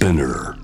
[0.00, 0.54] Spinner.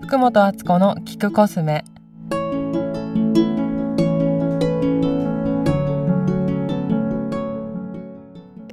[0.00, 1.84] 福本敦子の聞くコスメ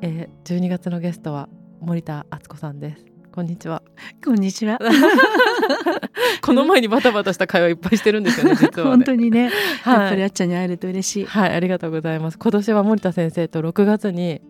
[0.01, 1.49] えー、12月のゲストは
[1.81, 3.83] 森田敦子さんですこんにちは
[4.23, 4.79] こんにちは。
[6.41, 9.51] この前にバタバタした会話いっぱいしてるんですよね実はね 本当にね、
[9.83, 11.25] はいやっぱりあっちゃんに会えると嬉しい。
[11.25, 14.41] はいありがとうございます今年は森田先生と6月に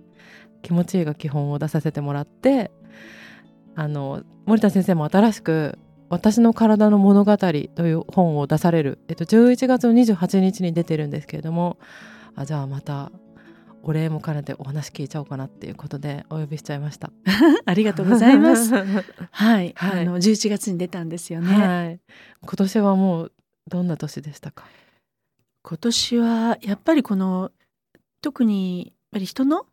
[0.61, 2.71] 気持ちいいが基本を出させてもらって
[3.75, 5.77] あの森田先生も新しく
[6.09, 11.77] 私の体の物語という本を出される、えっと、11月の28日に出てるんですけれども
[12.35, 13.11] あじゃあまた
[13.83, 17.11] お礼も兼ねてお話聞いちゃおうかなっていうことでお呼びしちゃいました。
[17.65, 18.73] ありがとうございます。
[18.73, 18.83] は
[19.31, 21.47] はい、はいあの11月に出たんですよね。
[21.93, 21.99] い、
[22.41, 23.31] 今年はもう
[23.69, 24.65] どんな年でしたか？
[25.63, 27.51] 今年はやっぱりこの
[28.21, 29.65] 特にやっぱり人のはい、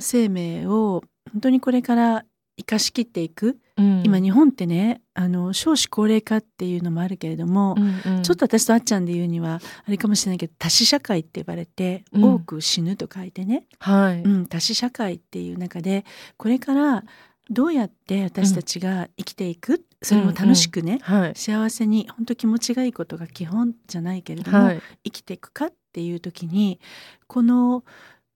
[0.00, 2.24] 生命を本当にこれから
[2.56, 4.02] 生かしきっていく、うん。
[4.04, 8.22] 今日本ってねあの少子高齢化っていうのもあるけれども、うんうん。
[8.22, 12.24] ちょっと私とあっちゃんで言うにはあれかもしれないけど多子社会って呼ばれて、うん。
[12.34, 16.04] 多く死ぬと書いてね、はい、うん、多子社会っていう中で
[16.36, 17.04] これから
[17.48, 26.78] どうやって私たちが生きていく、それも楽しくね、はい、幸せに本当気持ちがいいことが基本じゃないけれども、はい、生きていくかっていう時に
[27.26, 27.84] この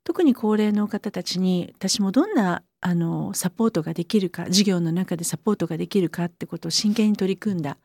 [0.05, 7.79] 特に高齢の方たちに私もどんなあのサポートができるか授業の中でサポートができるかってことを真剣に取り組んだ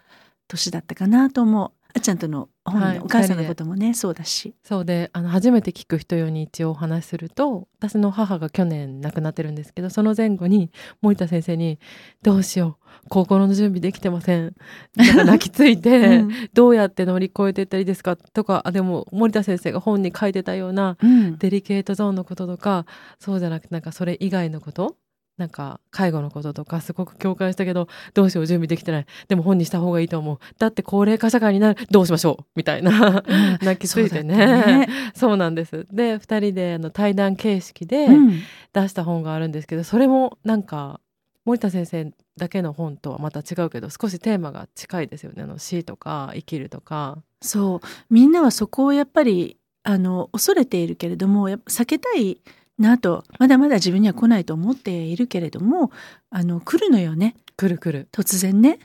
[0.49, 1.71] 年だったかなと思う。
[1.95, 4.53] あっちゃんとの、はいお母さんのこともねそうだし。
[4.63, 11.79] そうであの初めて聞く人用に一応お話しすると私の母が去年亡くなってるんですけどその前後に森田先生に
[12.23, 14.55] 「どうしよう心の準備できてません」
[14.95, 16.31] なんか泣きついて、 うん。
[16.53, 21.37] どうやって乗り越えていったらいいですかとかあでも森田先生が本に書いてたようなうん。
[21.37, 22.85] デリケートゾーンのこととか
[23.19, 24.95] そうじゃなくてなんかそれ以外のこと
[25.39, 29.05] なんか介護のこととかすごく共感したけどどうしよう準備できてない。
[29.27, 30.39] でも本にした方がいいと思う。
[30.59, 33.23] だって高齢化社会になるどうしましょうみたいな。
[33.61, 34.37] 泣きついてね。
[34.37, 34.89] ね。
[35.15, 35.87] そうなんです。
[35.91, 38.39] で2人であの対談形式でうん。
[38.73, 40.99] 出した本があるんですけど、それもなんか
[41.45, 45.43] 森田先生だけの本とはまた違うけど少しテーマが近いですよね。
[45.43, 47.17] あの死とか生きるとか。
[47.41, 47.87] そう。
[48.09, 52.41] みんなはそこをやっぱりあの恐れているけれどもやっぱ避けたい
[52.79, 55.91] なとまだまだ自分には来ないと思っているけれども
[56.29, 57.35] あの来るのよね。
[57.57, 58.07] くるくる。
[58.11, 58.79] 突然ね。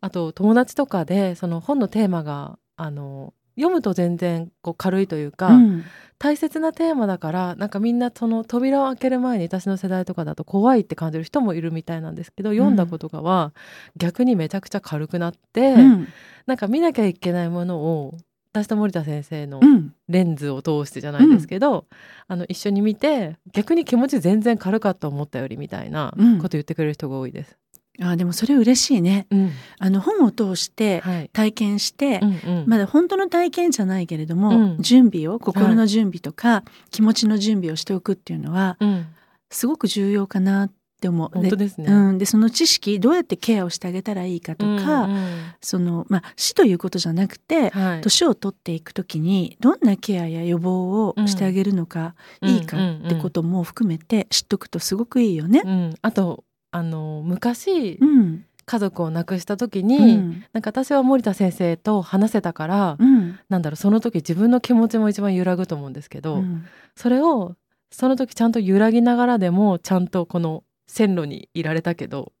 [0.00, 5.84] あと友達とかでその本のテーマがあの読むと全然こう軽いというか、うん。
[6.18, 13.54] 大切なテーマだからなんかみんなその扉を開ける前に私の世代とかだと怖いって感じる人もいるみたいなんですけど読んだことがは
[13.96, 16.08] 逆にめちゃくちゃ軽くなって、うん。
[16.46, 18.18] なんか見なきゃいけないものを
[18.52, 19.94] 私と森田先生のうん。
[20.08, 21.86] レンズを通してじゃないですけど、
[22.26, 26.38] あの一緒に見て逆に気持ち全然軽かった思ったよりみたいなうん。
[26.38, 27.56] こと言ってくれる人が多いです。
[28.02, 29.26] あでもそれ嬉しいね。
[29.30, 29.50] うん。
[29.78, 31.30] あの本を通してはい。
[31.32, 32.64] 体験して、うんうん。
[32.66, 34.82] まだ本当の体験じゃないけれども、うん。
[34.82, 39.06] 準備を心の準備とか、気持ちの準備をしておくっていうのはうん。
[39.52, 41.30] すごく重要かなって思う。
[41.32, 41.92] 本当ですね。
[41.92, 45.54] うん、でその知識どうやってケアをしてあげたらいいかとか、うんうん。
[45.60, 48.00] そのまあ死ということじゃなくてはい。
[48.02, 55.62] 年を取っていくときにどんなケアや予防をしてあげるのがいいかってことも含めて知っとくとすごくいいよね。
[55.64, 58.44] うん、あとあの昔、うん。
[58.66, 60.44] 家族を亡くした時うに、ん。
[60.52, 63.38] なんか私は森田先生と話せたから、うん。
[63.48, 66.64] なんだろうその時自分の気持ちも一番揺らぐと思うんですけど、うん。
[66.94, 67.56] それを
[67.90, 72.32] その時ちゃんと揺らぎながらでもちゃんとこの線路にいられたけど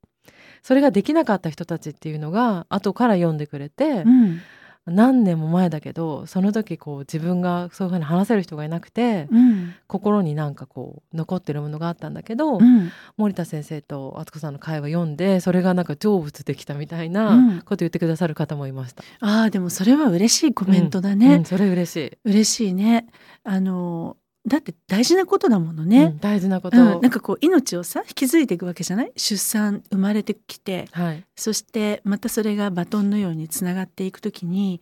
[0.62, 4.40] それができなかった人たちっていうのが後から読んでくれて、うん
[4.86, 19.04] 何年も前だけどその時こう自分がそういうふうに話せる人がいなくて、うん心になんかこう残ってるものがあったんだけど、うん森田先生と敦子さんの会話読んでそれがなんか成仏できたみたいうんなこと言ってくださる方もいました。
[19.20, 21.44] ああでもそれは嬉しいコメントだうねん、。
[21.44, 22.18] それ嬉しい。
[22.24, 23.06] 嬉しいね。
[23.44, 26.18] あのだって大事なことだものうねん。
[26.18, 26.76] 大事なこと。
[26.76, 29.12] うん、なんかこう命をさ引き継いでいくわけじゃない？
[29.16, 31.24] 出産生まれてきてはい。
[31.36, 34.80] そしてまたそれがバトンのようにつながっていくときに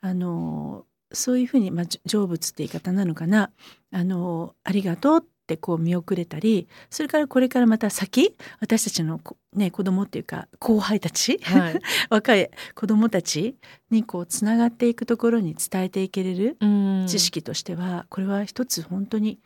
[0.00, 3.50] あのそういうふうに、まあ、じ成仏って言い方なのかな？
[3.90, 11.80] あのありがとうってこう見送れたりそれからこれからまた先私たちのこ、ね、子供っていうか後輩たち、はい。
[12.08, 13.56] 若い子供たち
[13.90, 19.40] にこうつながっていくところに伝えていけれるうん知識としては、これは一つ本当に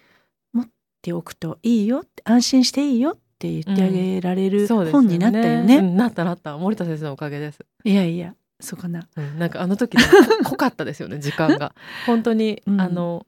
[0.53, 0.69] 持っ
[1.01, 5.79] ておくといいよ安心していいよって言ってあげられる本になったよね。
[5.79, 7.65] うんなったなった森田先生のおかげです。
[7.85, 9.09] いやいやそうかな。
[9.17, 10.03] うん、なんかあの時ね
[10.45, 11.75] 濃かったですよね時間が。
[12.07, 13.27] 本当に、うんあの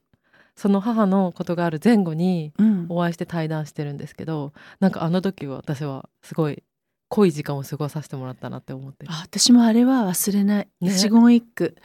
[0.57, 2.85] その母のことがある前後にうん。
[2.89, 6.63] お会いして対談してるんですけどなんかあの時は私はすごい
[7.09, 9.05] 濃い時間を過ごさせてもらったなって思って。
[9.07, 10.89] 私もあれは忘れない、ね。
[10.89, 11.75] 一言一句。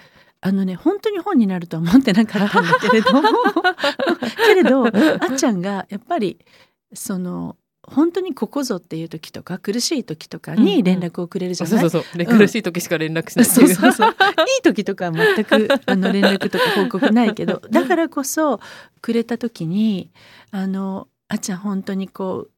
[0.41, 3.13] あのね本当に本になるとは思ってなかったんだけれど
[4.45, 6.45] けれどあっちゃんがやっぱり
[6.93, 10.65] その本当にここぞっていう時とか苦しい時とかうんうん。
[10.67, 12.19] に連絡をくれるじゃない、そうそうそう。
[12.19, 12.39] でうん。
[12.39, 13.47] 苦しい時しか連絡しない。
[13.47, 14.11] いううそうそう。
[14.11, 14.15] い
[14.61, 18.61] い時とかは全くあの連絡とか報告ないけどだからこそ
[19.01, 20.13] くれた時に
[20.51, 22.51] あのあっちゃん本当にこう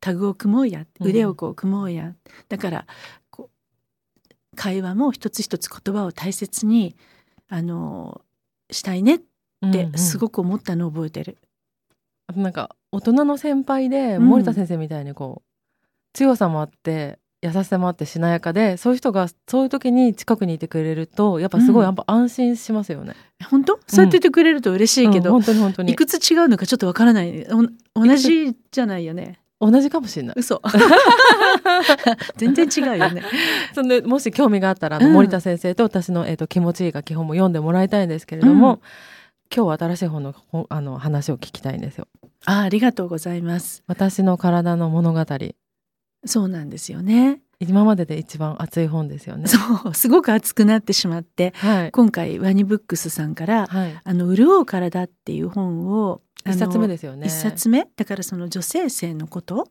[0.00, 1.06] タグを組もうやうん。
[1.06, 2.14] 腕をこう組もうや、
[2.48, 2.86] だから
[4.56, 6.96] 会話も一つ一つ言葉を大切に
[7.48, 8.22] あの
[8.70, 9.20] したいねっ
[9.72, 11.38] てすくごく思ったのを覚えてる。
[12.32, 15.48] あとなんか大人の先輩でうん森田先生みたいにこう
[16.12, 23.14] 強さもあって優しさもあってしなやかでそういう人がそういう時に近くにいてくれるとやっぱすごいうんやっぱ安心しますよね。
[23.50, 23.80] 本当？
[23.86, 27.46] そうやって言ってくれると嬉しいけど、うん本当に本当にいくつ違うのかちょっとわからない
[27.94, 30.34] お同じじゃないよね同じかもしれない。
[30.36, 30.62] 嘘
[32.36, 33.22] 全然違うよね。
[33.74, 38.80] そんでもし興味があったら森田先生と私の、えー、と気持ちいいが基本も読んでもらいたいんですけれども、うん
[39.54, 42.08] 今日は新しい本のほあの話を聞きたいんですよ。
[42.44, 43.82] あありがとうございます。
[43.86, 45.24] 私の体の物語
[46.24, 47.40] そうなんですよね。
[47.60, 49.46] 今までで一番熱い本ですよね。
[49.46, 49.58] そ
[49.90, 57.28] うすごく熱くなってしまってはい、今回ワニブックスさんからはい、「あの潤う体」っていう本を一冊目でですよね。
[57.28, 57.86] 一冊目？
[57.96, 59.68] だからその女性性のこと？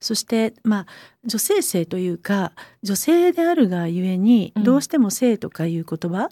[0.00, 0.86] そしてまあ
[1.24, 6.28] 女性性というか女性であるがゆえにうんどうしても性とかいう言葉、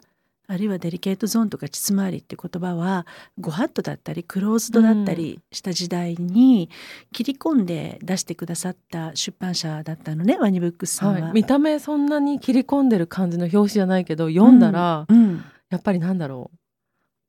[0.48, 3.06] あるいはデリケートゾーンとか膣回りって言葉は
[3.38, 6.70] ご法度だったりクローズドだったりした時代に
[7.12, 11.20] 切り込んで出してくださった出版社だったのねワニブックスさんは。
[11.20, 15.44] はい、見た目そんなに切り込んでる感じの表紙じゃないけど読んだら、うんうん。
[15.70, 16.58] やっぱりなんだろう。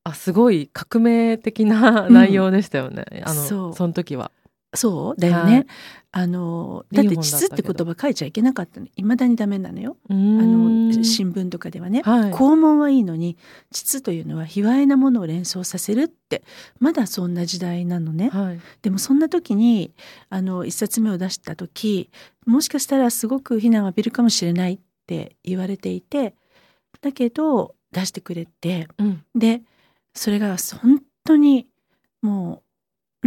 [0.03, 3.73] あすごい革命的な内容でしたよね、あのそう。
[3.73, 4.31] その時は。
[4.73, 5.53] そうだよね。
[5.53, 5.67] はい
[6.17, 8.87] あのだっていい本だって言葉書いちゃいけなかったの。
[8.95, 9.97] 未だにダメなのよ。
[10.09, 12.01] ああの新聞とかではね。
[12.01, 13.37] はい、肛門はいいのに
[13.71, 16.43] 膣というのは卑猥なものを連想させるって
[16.79, 18.29] まだそんな時代なのね。
[18.29, 19.93] はい、でもそんな時に
[20.29, 22.09] あの一冊目を出した時
[22.47, 26.33] もしかしたらすごく非難を浴びるかもしれないって言われていて
[27.01, 29.61] だけど出してくれてうん、で
[30.15, 31.67] それが本当に
[32.23, 32.66] もう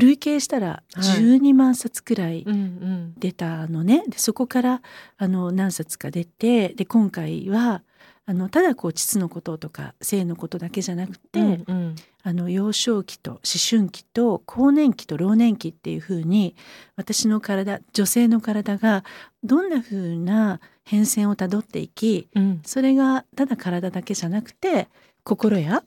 [0.00, 1.20] 累計したらはい。
[1.20, 3.14] 12万冊くらいうんうん。
[3.18, 4.82] 出たのね、でそこから
[5.16, 7.82] あの何冊か出てで今回は
[8.26, 11.94] あのただこう膣のこととか性のことだけじゃなくて、うんうん。
[12.22, 16.54] あの幼少期と思春期と更年期と老年期っていう風に
[16.96, 19.04] 私の体女性の体が
[19.42, 22.60] どんな風な変遷をたどっていきうん。
[22.64, 24.88] それがただ体だけじゃなくて
[25.24, 25.82] 心や、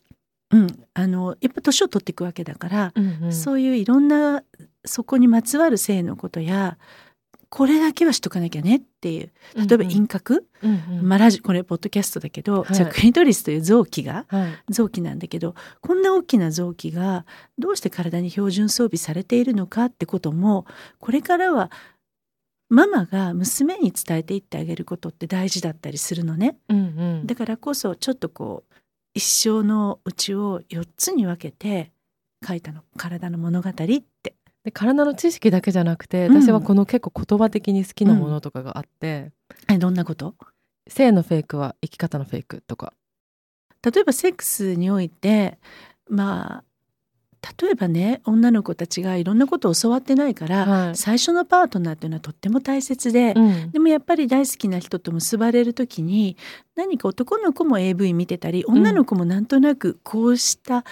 [0.54, 3.34] うん、あのやっぱ年を取っていくわけだから、うんうん。
[3.34, 4.44] そういういろんな
[4.86, 6.78] そこにまつわる性のことや
[7.50, 11.08] これだけはしとかなきゃねっていう例えば輪郭、うんうん。
[11.08, 12.74] まあラジこれポッドキャストだけど、はい。
[12.74, 14.74] じゃあクリトリスという臓器がはい。
[14.74, 17.26] 臓器なんだけどこんな大きな臓器が
[17.58, 20.66] どうして体に標準装備されているのかってことも
[21.00, 21.72] これからは
[22.70, 26.58] ママが娘に伝えていってあげることって大事だったりするのね。
[26.70, 26.82] うんう
[27.24, 27.28] ん。
[27.28, 28.74] だからこそちょっとこう
[29.14, 31.92] 一生のうちを4つに分けて
[32.46, 34.36] 書いたの「体の物語」って。
[34.64, 36.42] で体の知識だけじゃなくてうん。
[36.42, 39.32] 私はこの結構言葉的に好きなものとかがあって、
[39.70, 40.36] えどんなこと？
[40.88, 42.94] 性のフェイクは生き方のフェイクとか。
[43.84, 45.60] 例えばセックスにおいて
[46.10, 46.64] まあ
[47.62, 50.96] 例えばね女の子たちがいろんなことを教わってないから、はい。
[50.96, 53.72] 最初のパートナーっていうのはとっても大切で、うん。
[53.72, 56.38] でもやっぱり大好きな人と結ばれる時に
[56.76, 60.86] 何か男の子も AV 見てたり女の子もなんとなくこうした、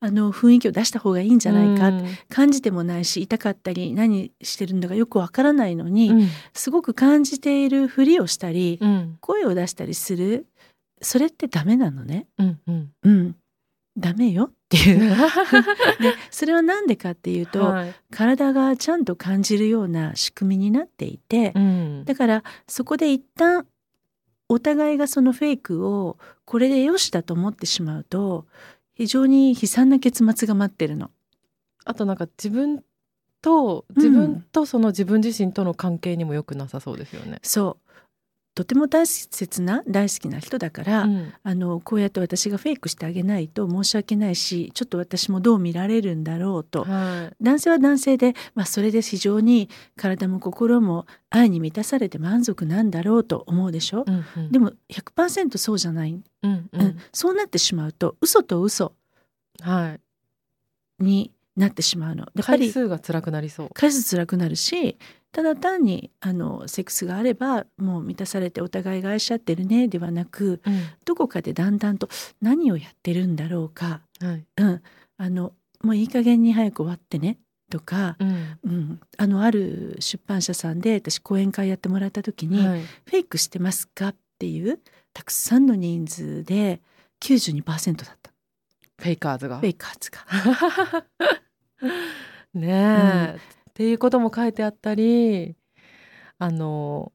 [0.00, 2.04] あの雰囲気を出した方がいいんじゃないか、うん。
[2.28, 6.28] 感じてもないし痛かったり何してるんだかよくわからないのに、うん。
[6.52, 9.16] すごく感じているふりをしたり、うん。
[9.20, 10.46] 声を出したりする。
[11.00, 12.26] それってダメなのね。
[12.38, 12.90] うんうん。
[13.02, 13.36] うん、
[13.96, 15.10] ダメよっていう。
[16.00, 23.66] でそれは何でかっていうと、はい体がちゃんと感じるような仕組みになっていて、うんだからそこで一旦
[24.48, 28.46] お互いがそのフェイクをこれでよしだと思ってしまうと
[28.94, 31.10] 非常に悲惨な結末が待ってるの。
[31.84, 32.84] あとなんか自分
[33.42, 37.40] と自分とその自分自身との関係にも良くなさそうですよね。
[37.42, 37.83] そう
[38.54, 41.32] とても大切な大好きな人だから、うん。
[41.42, 46.84] あのこうやって私がフェイクしてあげないと申し訳ないしちょっと私もどう見られるんだろうと。
[46.84, 47.36] はい。
[47.42, 54.52] 男性は男性で、まあ、それで非常に体も心も愛に満たされて満足なんだろうと思うでしょ、うんうん。
[54.52, 56.98] でも100%そうじゃない、うんううんん。
[57.12, 58.92] そうなってしまうと嘘と嘘
[59.60, 59.96] は
[61.00, 61.02] い。
[61.02, 62.22] になってしまうの。
[62.22, 63.70] やっぱ回り数が辛くなりそう。
[63.74, 64.98] 回数辛くなるし
[65.32, 70.82] ただ単にあのセックスがあればもう満たされてお互いが愛し合ってるねではなくうん。
[71.04, 72.08] どこかでだんだんと
[72.40, 74.44] 何をやってるんだろうか、はい。
[74.56, 74.82] うん、
[75.16, 77.38] あのもういい加減に早く終わってね
[77.70, 78.58] とか、うん。
[78.64, 82.82] うん、あのある出版社さんで私講演会やってもらった時に「はい。
[82.82, 84.80] フェイクしてますか?」っていう
[85.12, 86.80] たくさんの人数で
[87.20, 88.33] 92%だった
[88.98, 89.58] フェイカーズが。
[89.58, 91.06] フェイカーズが。
[92.54, 93.38] ねえ、
[93.70, 95.56] っていうことも書いてあったり
[96.38, 97.12] あの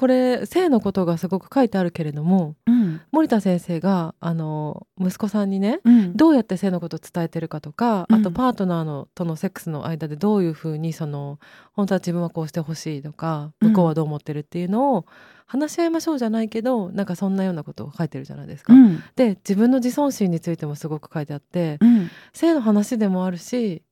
[0.00, 3.02] これ性のことがすごく書いてあるけれどもうん。
[3.12, 6.16] 森田先生があの息子さんにねうん。
[6.16, 8.20] どうやって性のことを伝えてるかとか、うん。
[8.20, 11.38] あとパートナーのとのセックスの間でどういうふうにその
[11.74, 13.68] 本当は自分はこうしてほしいとかうん。
[13.72, 15.04] 向こうはどう思ってるっていうのを
[15.44, 18.72] 話し合いましょうじゃないけどなんかそんなようなことを書いてるじゃないですか。
[18.72, 19.02] うん。
[19.16, 22.08] で自分の自尊心についてもすごく書いてあってうん。
[22.32, 23.82] 性の話でもあるし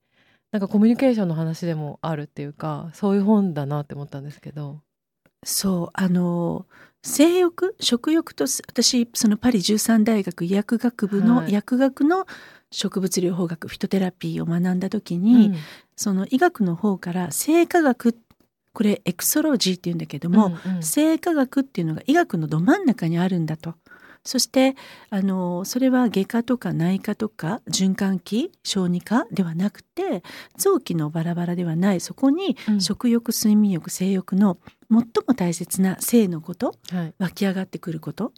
[0.53, 4.81] なんかコミュニケーションの話でもあるっていうかそういう本だなって思ったんですけど。
[5.45, 6.67] そうあの
[7.03, 11.53] 性欲食欲とす私そのパリ13大学医薬学部の、はい。
[11.53, 12.27] 薬学の
[12.71, 15.57] 植物療法学フィトテラピーを学んだ時に、うん。
[15.97, 18.17] その医学の方から性科学
[18.73, 20.83] これエクソロジーっていうんだけども、うんうん。
[20.83, 23.75] 性科学っていうのが医学のど真ん中にあるんだと。
[24.29, 24.77] そして
[25.09, 30.23] あのそれは外科とか内科とか循環器小児科ではなくて
[30.59, 32.01] 臓器のバラバラではない。
[32.01, 32.81] そこにうん。
[32.83, 34.59] 食欲睡眠欲性欲の
[34.91, 37.15] 最も大切な性のことはい。
[37.19, 38.35] 湧き上がってくること。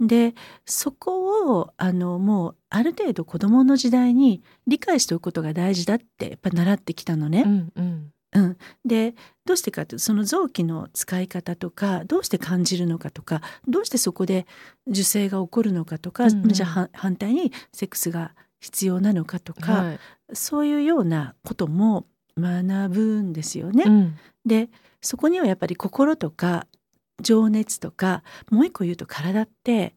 [0.00, 7.42] でそこをあのもうある程度子どもの時代に理解しておくことが大事だってやっぱ習ってきたのね。
[7.44, 9.14] うんうんうん、で
[9.44, 14.46] どうしてかというとその臓器の使い方とかどうして感じるのかとかどうしてそこで
[14.86, 16.48] 受精が起こるのかとか、うんうん。
[16.48, 19.98] じゃあは反対にセックスが必要なのかとか、はい。
[20.34, 22.06] そういうようなことも
[22.38, 23.84] 学ぶんですよね。
[23.86, 24.16] うん。
[24.44, 24.68] で
[25.00, 26.66] そこにはやっぱり心とか
[27.20, 29.92] 情熱とかもう一個言うと体ってやっ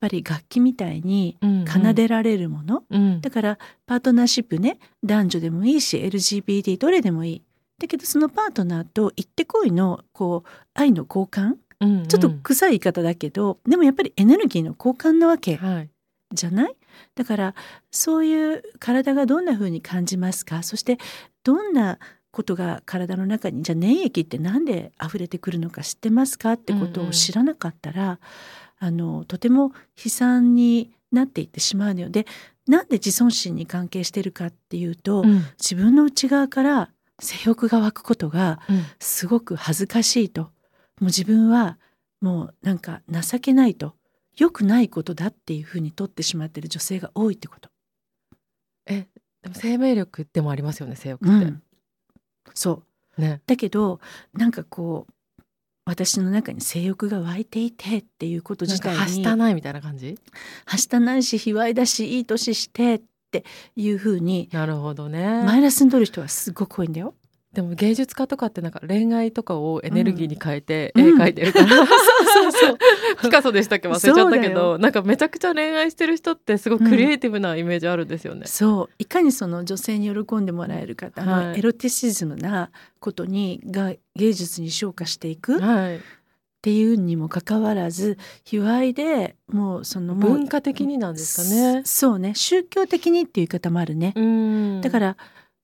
[0.00, 3.20] ぱり楽器みたいにうん奏でられるもの、うん。
[3.20, 7.42] だからパートナーシップね男女でもいいし LGBT どれでもいい。
[7.82, 11.56] だけどそのパートナーと行ってこいのこう愛の交換？
[11.80, 12.06] うんうん。
[12.06, 15.90] ちょっと臭い言い方だけど、でもやっぱりエネルギーの交換なわけはい。
[16.32, 16.76] じゃない？
[17.16, 17.54] だから
[17.90, 20.62] そういう体がどんな風に感じますか？
[20.62, 20.98] そして
[21.42, 21.98] どんな
[22.30, 26.52] ことが体の中にじゃあ粘液ってなんで溢れてくるのか知ってますか？
[26.52, 28.20] ってことうんうんを知らなかったら、
[28.78, 29.72] あのとても
[30.02, 32.10] 悲惨になっていってしまうのよ。
[32.10, 32.26] で
[32.68, 35.42] なんで自尊心に関係してるかっていうと、うん。
[35.58, 36.90] 自分の内側から
[37.22, 38.84] 性欲が湧くことがうん。
[38.98, 40.42] すごく恥ずかしいと。
[40.42, 40.50] も
[41.00, 41.78] う自分は
[42.20, 43.94] もうなんか情けないと。
[44.36, 47.68] 良くないことだっていうふうに取ってしまってる女性が多いってこと。
[48.86, 49.06] え
[49.42, 51.62] でも生命力でもありますよね性欲って、うん。
[52.54, 52.82] そ
[53.18, 53.20] う。
[53.20, 53.42] ね。
[53.46, 54.00] だけど
[54.32, 55.12] なんかこう
[55.84, 60.16] 私の中に性欲が湧いていてっていうこと自体にはしたないみたいな感じ？
[60.64, 65.42] はしたないし卑猥だしいい年してっていうふうになるほどね。
[65.44, 67.14] マイナスに取る人はすごく多いんだよ。
[67.52, 71.08] でも芸術家とかってなんか恋愛とかをエネルギーに変えてうん。
[71.08, 72.78] 絵描いてるから、そうそうそう
[73.20, 74.78] ピカソでしたっけ忘れちゃったけど。
[74.78, 78.46] なんかめちゃくちゃ恋愛してる人ってすごいクリエイティブなイメージあるんですよね。
[78.46, 78.94] そう。
[78.98, 81.58] いかにその女性に喜んでもらえるかあの、はい。
[81.58, 82.70] エロティシズムな
[83.00, 86.00] ことにが芸術に昇華していくっはい、
[86.62, 91.82] ていうにもかかわらず卑猥でもうその文化的になんですかね。
[91.84, 94.12] そそうね宗教的にっていう言い方もあるね。
[94.14, 95.16] うんだから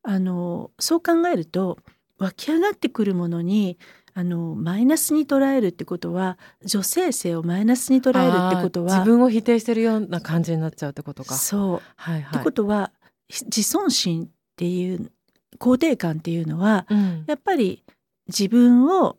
[0.02, 1.78] あのそう考えると
[2.19, 3.78] 湧き上がってくるものに
[4.14, 11.37] あのマイナスに捉えるってことは女性性をマイナスに捉えるってことは自分を否定してるような感じになっちゃうってことか。
[11.37, 12.35] そうはいはい。
[12.35, 12.90] ってことは
[13.28, 15.12] 自尊心っていう
[15.61, 17.85] 肯定感っていうのはうんやっぱり
[18.26, 19.17] 自分を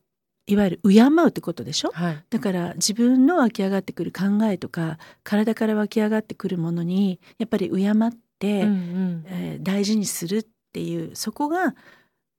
[0.51, 1.91] いわゆる敬うってことでしょ？
[1.93, 2.23] はい。
[2.29, 9.23] だから自分の湧き上がってくる考えとか体から湧き上がってくるものにやっぱり敬って、うんうん。
[9.27, 11.75] えー大事にするっていうそこが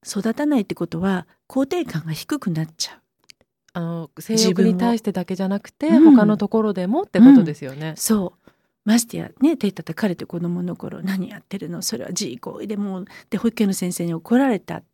[0.05, 2.99] 育たないってことは肯定感が低くなっちゃう。
[3.73, 6.17] あの性欲に対してだけじゃなくて、うん。
[6.17, 7.95] 他のところでもってことですよね。
[7.97, 8.51] そう。
[8.83, 11.83] ましてやね手叩かれて子供の頃何やってるの？
[11.83, 14.85] それは自慰行為でもうで保育園の先生に怒られたっ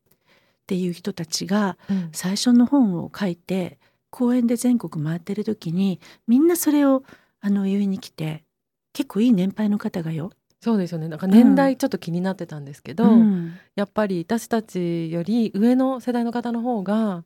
[0.67, 2.09] ていう人たちがうん。
[2.13, 3.79] 最初の本を書いて
[4.11, 7.03] 公園で全国回ってる時にみんなそれを
[7.41, 8.45] あの言いに来て
[8.93, 10.33] 結構いい年配の方がよ。
[10.61, 11.09] そうですよね。
[11.09, 13.55] なんか年代ちょっと気になってたんですけど、うん。
[13.75, 17.25] やっぱり私たちより上の世代の方の方が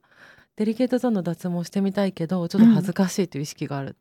[0.57, 3.97] デリケートゾーンの脱毛してみたいけどちょっと恥ずかしいという意識がある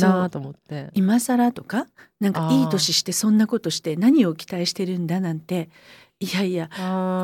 [0.00, 0.90] なあと思って。
[0.94, 1.86] 今更とか
[2.20, 5.70] なんかいい年してそんなことして何を期待してるんだなんて
[6.20, 6.70] いやいや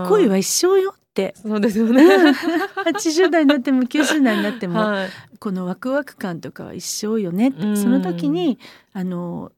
[0.09, 0.95] 恋は一生よ。
[0.97, 1.35] って。
[1.37, 2.03] そうですよね。
[2.85, 7.77] 80代になっても90代になっても、はい、このワクワク感とかは一生よねって。
[7.77, 8.59] その時に
[8.93, 9.53] あの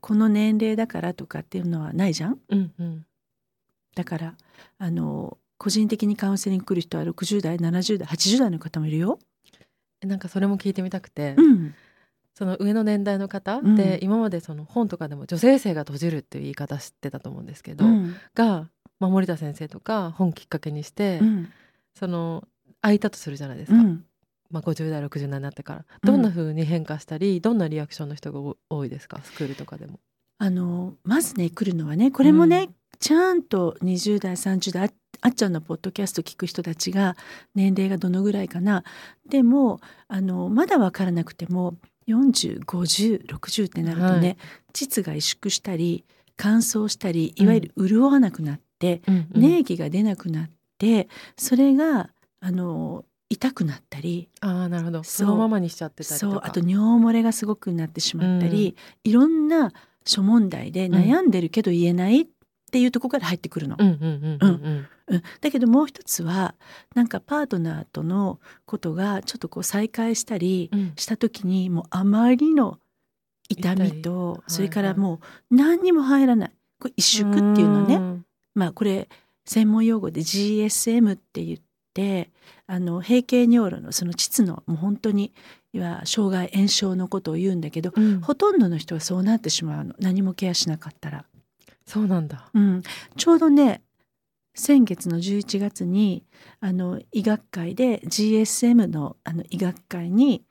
[0.00, 3.06] この年齢だからとかっていうのはないじゃん、うんうん、
[3.94, 4.34] だから
[4.76, 9.18] あの個人的にカウンセリング来る人は60代70代80代の方もいるよ。
[10.02, 11.74] なんかそれも聞いてみたくて、うん、
[12.34, 18.68] その上の年代の方で、今までその本とかでも女性性が閉じるっていう言い方知ってたと思うんですけど、うん、が、
[19.00, 21.20] まあ、森田先生とか本きっかけにして、
[21.98, 22.46] その
[22.80, 23.78] 空いたとするじゃないですか。
[24.50, 25.84] まあ、50代60代になってから。
[26.02, 29.20] どんな風に変化したり、どんなリアクションの人が多いですか？
[29.22, 29.98] スクールとかでも。
[30.38, 37.16] あのまずね来るのはねこれもね、ちゃんと20代30代あっちゃんのポッドキャスト聞く人たちが
[37.54, 38.84] 年齢がどのぐらいかな。
[39.28, 41.76] でもあのまだ分からなくても
[42.08, 44.36] 405060ってなるとね、はい、
[44.72, 46.04] 膣が萎縮したり
[46.36, 52.10] 乾燥したりいわゆる潤わなくなって、うん、粘液が出なくなってそれが
[52.40, 55.02] あの痛くなったりあなるほど。
[55.02, 56.40] そのままにしちゃってたりそう。
[56.42, 59.72] あと尿漏れがすごくなってしまったり、うん、いろんな
[60.04, 62.26] 諸問題で悩んでるけど言えないっ
[62.74, 63.76] っていうとこから入ってくるの。
[65.40, 66.56] だけどもう一つは
[66.96, 72.80] なんかパートナーとのことがちょっとこう再会したりした時に、もうあまりの
[73.48, 76.50] 痛みとそれからもう何にも入らない。
[76.80, 79.08] これ萎縮っていうのねまあこれ
[79.44, 81.58] 専門用語で GSM って言っ
[81.92, 82.30] て
[82.66, 85.32] あの閉経尿路のその膣のもう本当に
[86.04, 89.94] 障害炎症のことを言うんだけど、うん、ほとんどの人はそうなってしまうの。
[89.98, 91.24] 何もケアしなかったら。
[91.86, 92.82] そうなんだ、うん、
[93.16, 93.82] ちょうどね
[94.54, 96.24] 先月の11月に
[96.60, 100.44] あの医学会で GSM のあの医学会に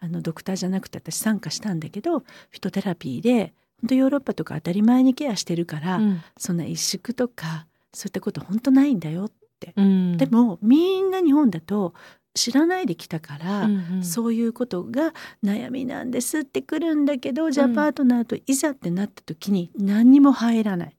[0.00, 3.52] あのドクターじゃなくて私参加したんだけどフィトテラピーで
[3.82, 11.94] 本当ヨーロッパとか当たり前にケアしてるから、うん、そんな萎縮とかそういったこと本当ないんだよって、うん、でもみんな日本だと
[12.34, 15.12] 知らないで来たから、うんうん、そういうことが
[15.44, 20.96] 悩みなんですってくるんだけどじゃあパートナーといざってなった時に何にも入らない。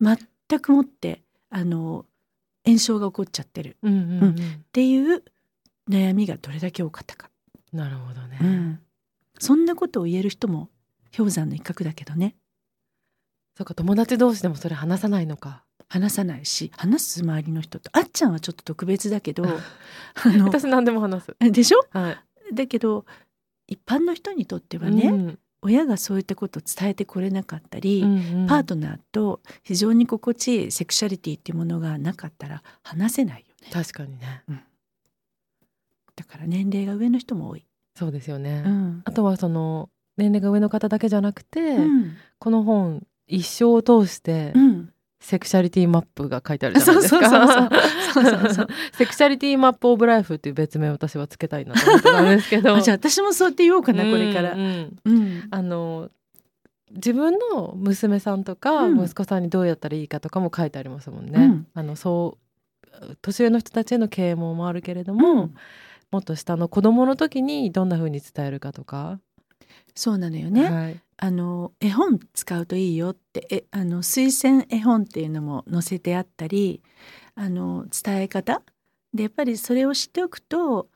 [0.00, 2.06] 全くもってあの
[2.64, 4.22] 炎症が起こっちゃってる、うんうん。
[4.22, 4.34] うん、っ
[4.72, 5.24] ていう
[5.90, 7.30] 悩みがどれだけ多かったか。
[7.72, 8.80] なるほどね、うん、
[9.40, 10.68] そんなことを言える人も
[11.16, 12.36] 氷山の一角だけどね。
[13.56, 15.64] そうか友達同士でもそれ話さないのか。
[15.88, 19.44] 話さないし話す周りの人とあっちゃんはちょっと特別だけど
[20.44, 21.36] 私何でも話す。
[21.38, 22.16] でしょ、は
[22.50, 23.04] い、だけど
[23.68, 33.70] 一般の人にとってはね、うん、親がそういったことを伝えてこれなかったり、うんうん、パートナーと非常に心地いいセクシャリティっていうものがなかったら話せないよね。
[33.72, 34.60] 確かにね、うん、
[36.16, 37.64] だから年齢が上の人も多い。
[37.96, 41.76] そうですよね、うん、あとはその年齢が上の方だけじゃなくて、
[42.38, 44.52] この本一生を通して、
[45.20, 48.68] セクシャリティマップが書いてあるじゃないですか。
[48.92, 52.78] セクシャリティマップオブライフっていう別名を私はつけたいなと思ってたんですけど。
[52.82, 54.52] じゃあ私もそうって言おうかな、これから。
[54.52, 56.10] うんうん、あの
[56.90, 61.32] 自分の娘さんとか息子さんにどうやったらいいかとかも書いてありますもんね。
[61.36, 62.38] うん、あのそ
[63.02, 65.50] う年上の人たちへの啓蒙もあるけれども、
[66.10, 69.18] もっと下の子供の時にどんな風に伝えるかとか。
[69.94, 73.46] そうなのよね、はい、あの絵本使うといいよって。
[73.50, 76.82] えあの推薦絵本っていうのも載せてあったり
[77.34, 78.62] あの伝え方？
[79.12, 80.88] でやっぱりそれを知っておくと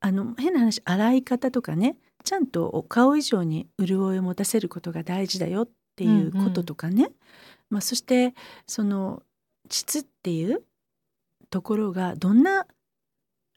[0.00, 1.96] あの変な話洗い方とかね。
[2.26, 7.12] ちゃんとお顔以上に潤いを持たせることが大事だよっていうこととかね、うんうん、
[7.68, 8.32] まあ、そして
[8.66, 9.22] その
[9.68, 10.62] 膣っていう
[11.50, 12.66] ところがどんな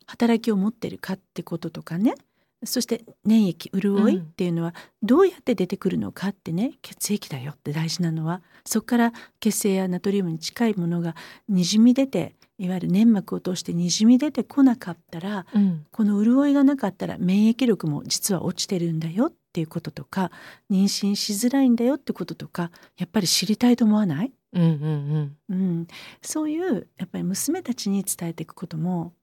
[0.06, 2.15] 働きを持ってるかってこととかね
[2.63, 11.15] そして粘液潤いっていうのはどうやって出てくるのかってね、血液だよって大事なのはそこから血清やナトリウムに近いものが
[11.48, 20.32] にじみ出ていわゆる粘膜を通してにじみ出てこなかったら、うん、この潤いがなかったら免疫力も実は落ちてるんだよっていうこととか
[20.72, 25.56] 妊娠しづらいんだよってこととかやっぱり知りたいと思わない、うんうんうん。
[25.56, 25.88] うん、
[26.22, 29.13] そういうやっぱり娘たちに伝えていくことも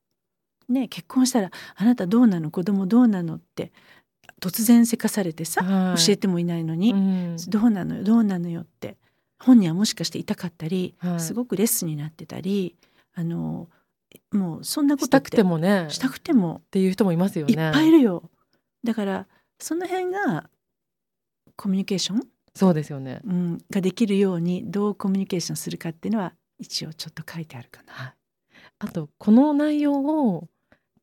[0.68, 2.50] ね結婚したらあなたどうなの？
[2.50, 3.37] 子供どうなの？
[3.37, 3.72] って
[4.40, 8.05] 突然せかされてさ、はい、教えてもいないのに、うん、どうなのよ？
[8.05, 8.62] どうなのよ？
[8.62, 8.96] って
[9.38, 12.77] 本人はもしかして痛かったり、はい、すごくレッスンになってたり
[13.14, 13.68] あの
[14.33, 15.87] もうそんなことしたくてもね。
[15.88, 17.53] したくてもっていう人もいますよね。
[17.53, 18.31] いっぱいいるよ。
[18.83, 19.27] だから
[19.59, 20.48] その辺が
[21.57, 22.22] コミュニケーション？
[22.55, 27.92] そうですよね、うん、ができるようにどうコミュニケーションするかっていうのは一応ちょっと書いてあるかな。
[27.92, 28.14] はい、
[28.79, 30.48] あとこの内容を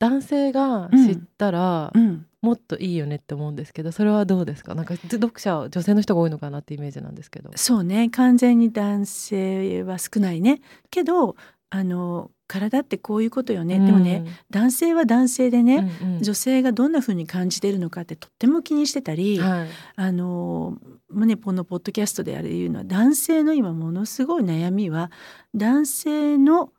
[0.01, 4.73] 男性が知ったら、うん、もっといいよねって思うんですけどそれはどうですか？
[4.75, 7.51] なんか読者は女性の人が多いのかなってイメージなんですけど。
[7.55, 8.09] そうね。
[8.09, 10.61] 完全に男性は少ないね。
[10.89, 11.35] けど
[11.69, 20.77] あの体ってこういうことよね、でもね男性は男性でね、うんうん、女性がどんな風に感じてるのかってとっても気にしてたり、はい、あの
[21.11, 25.11] ねこのポッドキャストであれ言うのは男性の今ものすごい悩みは
[25.55, 26.73] 男性の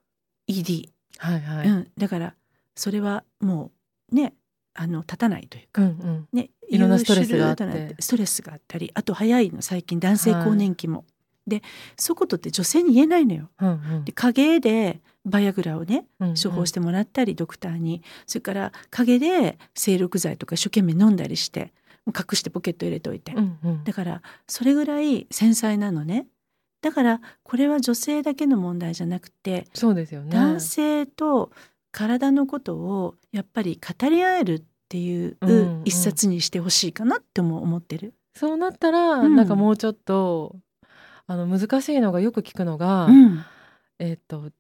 [0.47, 1.69] ED、はいはい。
[1.69, 2.35] うん、だから
[2.75, 3.71] それはも
[4.11, 4.35] うね
[4.75, 7.97] あの立たないというか、うんうん、ねいろんなストレスがあって。
[8.01, 10.99] ストレスがあったりあと早いの最近男性更年期も。
[10.99, 11.05] は
[11.47, 11.63] い、で
[11.97, 13.51] そういうことって女性に言えないのよ。
[13.61, 16.07] うんうん、で陰でバイアグラをね
[16.43, 18.03] 処方してもらったり、ドクターに。
[18.27, 21.73] それから陰で精力剤とか一生懸命飲んだりして
[22.07, 26.27] 隠してポケット入れておいて、うんうん、だからそれぐらい繊細なのね。
[26.81, 30.31] だからこれは女性だけの問題じゃなくてそうですよね。
[30.33, 31.53] 男性と
[31.93, 35.37] 体のことをやっぱり語り合えるっていう
[35.85, 38.15] 一冊にしてほしいかなっても思ってる。
[38.35, 40.57] そうなったら、うん、なんかもうちょっと
[41.27, 43.45] あの難しいのがよく聞くのが、うん、
[43.99, 44.51] えっ、と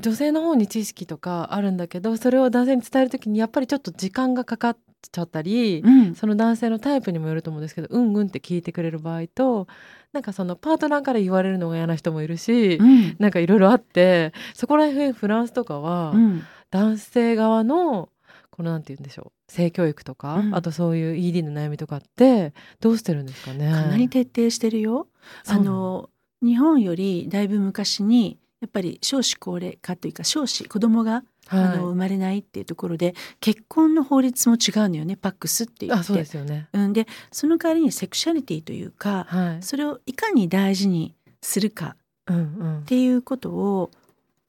[0.00, 4.76] 女性の方に知識とかあるんだけどそれを男性に伝える時にやっぱりちょっと時間がかかっ
[5.10, 9.66] ちゃったり、うん、その男性のタイプにもよると思うんですけどうんうんって聞いてくれる場合と
[10.12, 16.14] なんかそのパートナーから言われるのが嫌な人もいるし、うん、なんかいろいろあってそこら辺フランスとかは、
[16.72, 18.08] 男性側の
[18.50, 23.70] このなんて言うんでしょう性教育とか、うん、あとそういう ED の悩みとかってどうしてるんですかね？
[23.70, 25.06] かなり徹底してるよ。
[25.46, 26.10] あの
[26.42, 36.06] 日本よりだいぶ昔にやっぱり少子高齢化というか少子子供が、はい、あの生まれないっていうところで結婚の法律も違うのよねパックスって言って。
[36.06, 41.96] そうですよね、うん、でその代わりにセクシャリティというか、はい、それをいかに大事にするか
[42.30, 43.90] っていうことを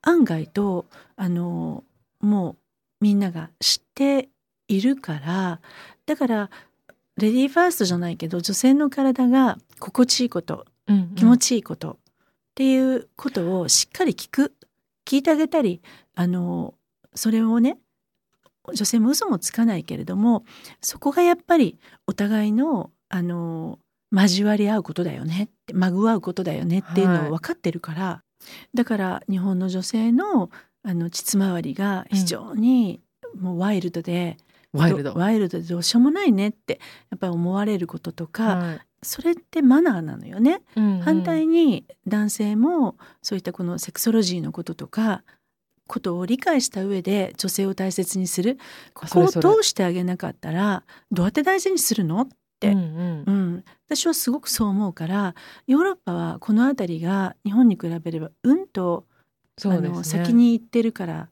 [0.01, 1.83] 案外とあの
[2.23, 2.57] もう
[3.01, 4.29] みんなが知って
[4.67, 5.61] いるから
[6.05, 6.49] だから
[7.17, 11.95] レディーファーストじゃないけど女性の体が心地いいこと、うんうん、気持ちいいことっ
[12.55, 14.53] ていうことをしっかり聞く。
[15.05, 15.81] 聞いてあげたり
[16.15, 16.75] あの
[17.13, 17.77] それをね
[18.73, 20.45] 女性も嘘もつかないけれども
[20.81, 23.79] そこがやっぱりお互いのあの
[24.11, 28.23] 交わり合うことだよねってまぐわうことだよねっていうのを分かってるから、は
[28.73, 30.49] い、だから日本の女性の
[30.83, 33.01] あの膣周りが非常に
[33.39, 34.37] もうワイルドで、
[34.73, 35.13] うん、ワイルド。
[35.13, 45.23] ワイルドでどうしようもないねってやっぱり思われることとか、はい、それってマナーなのよね、うんうん、反対に男性もそういったこのセクソロジーのこととか
[45.87, 48.57] ことを理解した上で女性を大切にする
[48.93, 52.21] ここをどうしてあげなかったらどうやって大事にするの？
[52.21, 52.27] っ
[52.59, 53.23] て、うん、うん。
[53.25, 55.35] うん、私はすごくそう思うから
[55.67, 59.05] ヨーロッパはこの辺りが日本に比べればうんと、
[59.65, 61.29] ね、あの先に行ってるから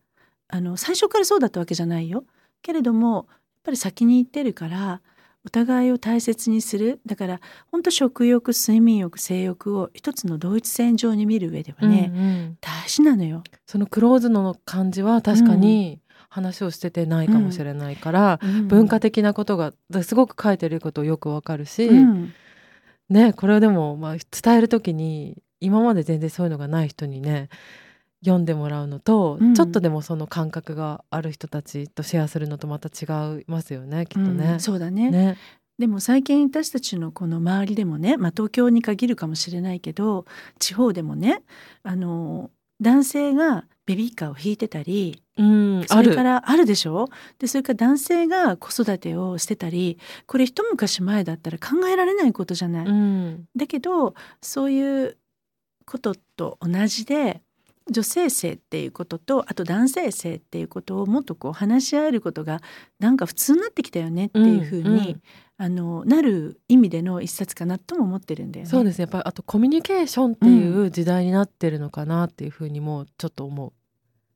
[0.47, 2.25] あの最初からそうだったわけじゃないよ。
[2.61, 3.25] けれどもやっ
[3.63, 5.01] ぱり先に行ってるから
[5.43, 6.99] お互いを大切にする。
[7.05, 7.39] だから
[7.71, 13.43] 本当食欲睡眠欲性欲を一つの同一線上に見る上ではね、うんうん、大事なのよ。
[13.65, 22.33] そのクローズの感じは確かに、話をしててないかもしれないから、うん、文化的なことがすごく書いてることよくわかるし、うん、
[23.09, 27.49] ねこれをでも、まあ、伝える時に今まで全然そういうのがない人にね
[28.23, 34.53] 読んでもらうのと、うん、ちょっとでもその感覚がある人たちとシェアするのとまた違いますよねきっとね。
[34.53, 35.09] うん、そうだね。
[35.09, 35.37] ね。
[35.79, 40.25] でも最近私たちのこの周りでもね、まあ、東京に限るかもしれないけど
[40.59, 41.41] 地方でもね
[41.81, 47.09] あの男性がベビーカーを引いてたり、うん、それからあるでしょ？
[47.39, 52.85] でそれから男性が子育てをしてたりこれ一昔前だったら考えられないことじゃない。
[52.85, 55.17] うん、だけどそういう
[55.87, 57.41] ことと同じで
[57.89, 62.61] 女性性っていうこととあと男性性っていうことをもっとこう話し合えることが
[62.99, 65.21] なんか普通になってきたよねっていうふうに、うんうん、
[65.57, 68.69] あのなる意味での一冊かなとも思ってるんだよね。
[68.69, 68.99] そうです。
[68.99, 73.73] ねやっぱりあとコミュニケーションっていう時代になってるのかなっていうふうにもちょっと思う。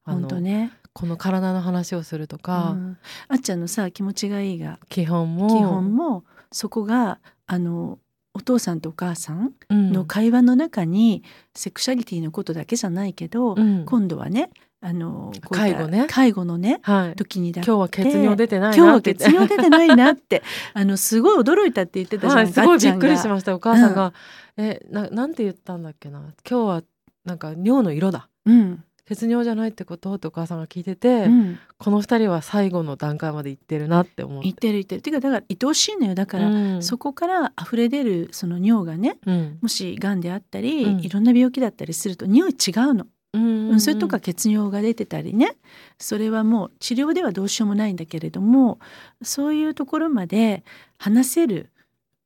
[0.03, 0.71] 本当ね。
[0.93, 4.79] この体の話をするとか、うん、あっちゃんのさ気持ちがいいが。
[4.89, 5.49] 基本も。
[5.49, 7.99] 基本もそこがあの
[8.35, 11.23] お父さんとお母さんの会話の中に、
[11.55, 14.49] セクシャリティのことだけじゃないけど、うん、今度はね
[14.81, 16.05] あの介護ね。
[16.09, 20.43] 介護のね、はい、時にだ今日は血尿出てない今日は血尿出てないなって
[20.75, 23.55] あのすごい驚いたって言ってたじゃん、はい、すごいびっくりしました。
[23.55, 24.13] お母さんが、
[24.57, 26.19] うん、えななんて言ったんだっけな。
[26.47, 26.83] 今日は
[27.23, 34.47] なんか尿の色だ、うん、血尿じゃないってことってお母さんが聞いてて、うん、この2人は最後の段階まで行ってるなって思って。
[34.47, 34.99] 行ってる行ってる。
[34.99, 36.15] っていうかだから愛おしいのよ。
[36.15, 43.05] だから、うん、そこから溢れ出るその尿がね、うん、もしがんであったり、いろんな病気だったりすると匂い違うの。
[43.33, 43.69] うん。
[43.69, 43.79] うん。
[43.79, 45.55] それとか血尿が出てたりね。
[45.99, 48.79] それはもう治療ではどうしようもないんだけれども
[49.21, 50.63] そういうところまで
[50.97, 51.69] 話せる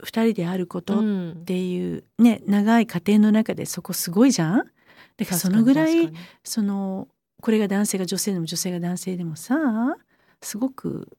[0.04, 4.64] 2人であることっうんていうね長い過程の中でそこすごいじゃん
[5.20, 6.12] だからそのぐらい
[6.44, 7.08] その
[7.42, 9.56] これが男性が女性でも女性が男性でもさ
[10.42, 11.10] すごく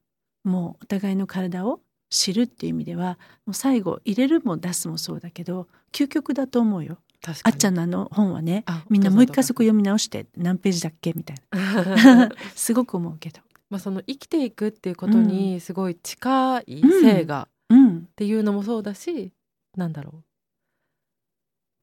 [0.45, 6.99] もうお互いの体を知るっていう意味ではもう最後入れるも出すもそうだけど究極だと思うよ。
[7.45, 12.31] あっちゃんのあの本はねあみんなもう一回そこお読み直して何ページだっけみたいな。
[12.57, 13.41] すごく思うけど。
[13.69, 17.99] まあその生きていくっていうことにすごい近い性がうん。
[17.99, 19.33] っていうのもそうだし、
[19.77, 20.25] なんだろ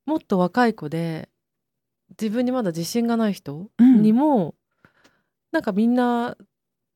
[0.08, 0.10] う。
[0.10, 1.30] もっと若い子で
[2.12, 4.02] 自分にまだ自信がない人うん。
[4.02, 4.56] にも、
[5.52, 6.38] なんかみんな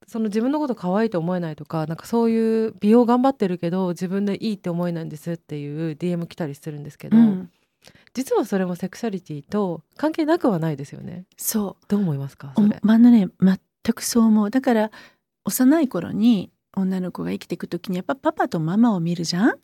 [0.08, 7.50] その自分のこと可愛いと思えないとかなんかそういう美容頑張ってるけど自分でいいって思えないんですっていう DM 来たりするんですけど、うん。
[8.13, 11.26] 実はそれもセクシャリティと関係なくはないですよね。
[11.38, 11.86] そう。
[11.88, 13.60] どう思いますかおそれ、まあね全
[13.93, 14.50] くそう思う。
[14.52, 14.91] だから
[15.45, 19.60] 幼い頃に女の子が生きていく時にやっぱパパとママを見るじゃん？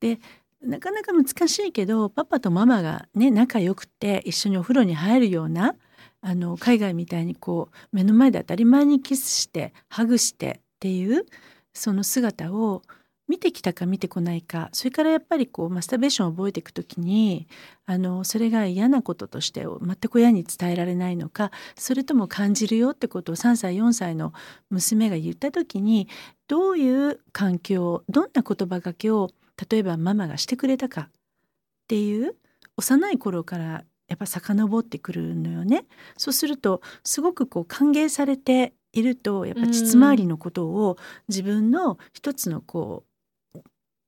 [0.00, 0.20] で
[0.62, 5.74] なかなか難しいけどパパとママがね仲良くて一緒にお風呂に入るような
[6.20, 11.24] あの海外みたいにこう目の前で当たり前にキスしてハグしてっていう
[11.72, 12.82] その姿を
[13.28, 17.48] 見てきたか見てこないかそれからやっぱりこうマスターベーションを覚えていく時に
[17.84, 24.32] あのそれが嫌なこととして全く親に伝えられないのかそれとも感じるよってことを3歳4歳の
[24.70, 26.08] 娘が言った時に
[26.46, 29.30] どういう環境どんな言葉がけを
[29.70, 31.10] 例えばママがしてくれたかっ
[31.88, 32.36] ていう
[32.76, 35.84] 幼い頃からやっぱ遡ってくるのよね。
[36.16, 40.96] そうするとすごくこう歓迎されているとやっぱ膣回りのことを
[41.28, 43.04] 自分の一つのこ
[43.54, 43.60] う、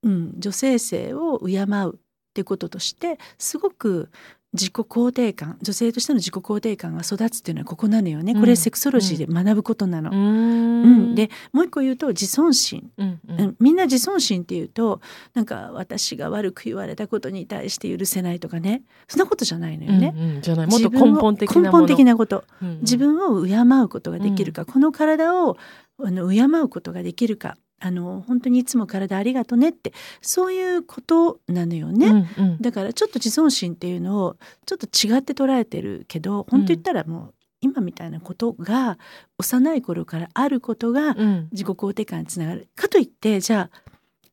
[0.03, 1.99] うん、女性性を敬うっ
[2.33, 4.09] ていうこととしてすごく
[4.53, 8.33] 自己肯定感女性としての自己肯定感が育つっていうのはここなのよね。
[8.33, 8.45] こうん。
[8.45, 10.09] れセクソロジーで学ぶことなの。
[10.09, 11.11] うーうん。
[11.11, 13.41] ん、でもう一個言うと自尊心、うんううん。
[13.49, 15.01] ん、みんな自尊心っていうと
[15.35, 18.81] なんか私が悪く言われたことに対して許せないとかね。
[19.07, 20.13] そんなことじゃないのよね。
[20.17, 20.41] うんうん。
[20.41, 20.67] じゃない。
[20.67, 22.43] もっと根本的な根本的なこと。
[22.61, 22.79] うんうん。
[22.79, 25.57] 自分を敬うことができるか、この体を
[26.03, 32.07] あの敬うことができるかあの本当にいつも体ありがとねってそういうことなのよね。
[32.07, 38.97] うんうんだからちょっと自尊心っていうのをちょっと違って捉えてるけど本当言ったらもう今みたいなことが
[39.37, 42.67] 幼い頃からあることがうん自己肯定感につながる。
[42.75, 43.81] かといってじゃあ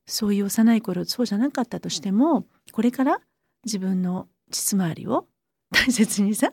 [0.07, 3.21] そういう幼い頃そうじゃなかったとしてもこれから
[3.65, 5.27] 自分の膣周りを
[5.73, 6.53] 大切にさ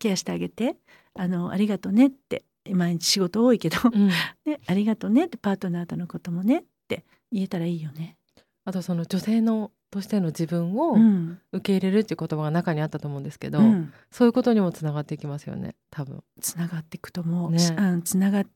[0.00, 0.76] ケアしてあげて
[1.14, 4.08] あのありがとねって毎日仕事多いけど、うん。
[4.46, 8.16] ね、ありがとねってパートナーとのこともねって言えたらいいよね。
[8.64, 11.40] あとその女性のとしての自分をうん。
[11.52, 13.92] 受け入れるっていう言葉が中にあったと思うんですけど、うん。
[14.10, 16.22] そういうことにもつながっていきますよね多分。
[16.40, 17.76] つながっていくと思う、ね。
[17.78, 18.46] うん、つながっ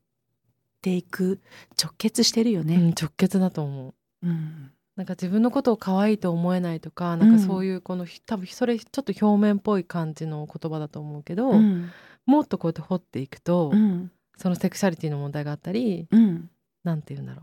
[0.83, 1.41] ていく
[1.83, 2.95] 直結してるようんね。
[3.01, 4.27] 直結だと思う。
[4.27, 4.73] うん。
[4.97, 11.91] なんか自分のことを可愛いと思えないとかなんかそういうこの、多分それちょっと表面っぽい感じの言葉だと思うけど、うん
[12.27, 14.11] もっとこうやって掘っていくと、うん。
[14.37, 16.51] そのセクシャリティの問題があったりうん。
[16.85, 17.43] なんて言うんだろ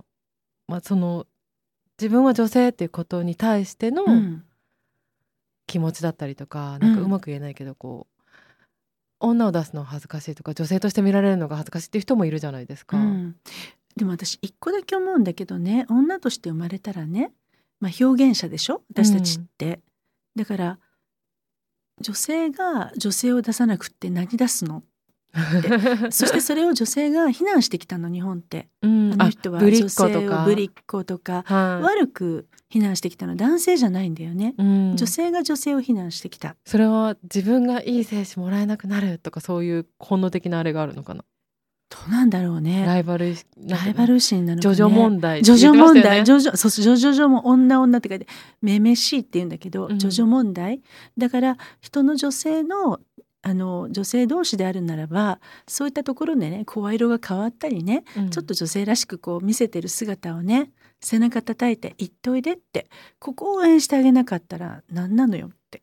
[0.68, 1.28] う、まあ、その
[2.00, 4.44] 自分は女性っていうことに対してのうん。
[5.68, 8.32] 気持ちだったりとか、なんかうまく言えないけどこう
[9.20, 12.98] 女を出すのは恥ずかしいとか女性として見られるのが恥ずかしいっていう人もいるじゃないですか。
[12.98, 13.36] うん。
[13.96, 17.34] でも私一個だけ思うんだけどね女として生まれたらね、
[17.80, 18.82] まあ、表現者でしょ？
[18.90, 19.80] 私たちって、
[20.36, 20.80] だから
[22.02, 24.84] 女性が女性を出さなくって何出すの？
[26.10, 29.14] そしてそれを女性が非難してきたの日本って、うん。
[29.14, 31.44] あの人は女性をぶりっ子とか。
[31.46, 31.84] はい。
[31.84, 33.36] 悪く非難してきたの。
[33.36, 34.96] 男性じゃないんだよね、うん。
[34.96, 36.56] 女性が女性を非難してきた。
[36.66, 41.24] それは自分がいい精子もらえなくなるとかそういう本能的なあれがあるのかな、
[41.90, 48.28] どうなんだろうねライバルライバル心なのかねジョジョ問題ジョジョ問題、ジョョジョ、そうそう、ジョジョジョも女女って書いて、
[48.62, 50.82] めめしいって言うんだけど、うんジョジョ問題？
[51.18, 53.00] だから、人の女性の、
[53.42, 60.72] あの、女性同士であるならば、そういったところでね、声色が変わったりね、ちょっと女性らしくこう見せてる姿をね、
[61.02, 65.82] 背中叩いて言っといでって、ここを応援してあげなかったら何なのよって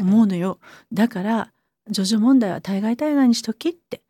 [0.00, 0.58] 思うのよ。
[0.92, 1.52] だから、
[1.90, 4.02] ジョジョ問題は対外対外にしときって。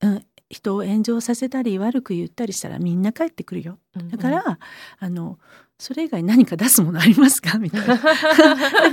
[0.00, 3.78] うん、人を炎上させたり悪く言ったりしたらみんな帰ってくるよ。
[4.10, 4.58] だから、
[4.98, 5.38] あの
[5.78, 7.58] それ以外何か出すものありますか？
[7.58, 7.96] みたいな。
[7.96, 8.10] だか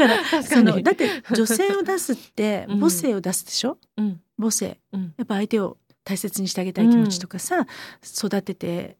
[0.07, 0.63] らそに。
[0.63, 2.79] のだって女性を出すって うん。
[2.79, 4.21] 母性を出すでしょ、うん。
[4.39, 4.79] 母性。
[4.93, 5.13] うん。
[5.17, 7.67] やっぱ相手を大切にしてあげたい気持ちとかさ、
[8.03, 8.97] 育てて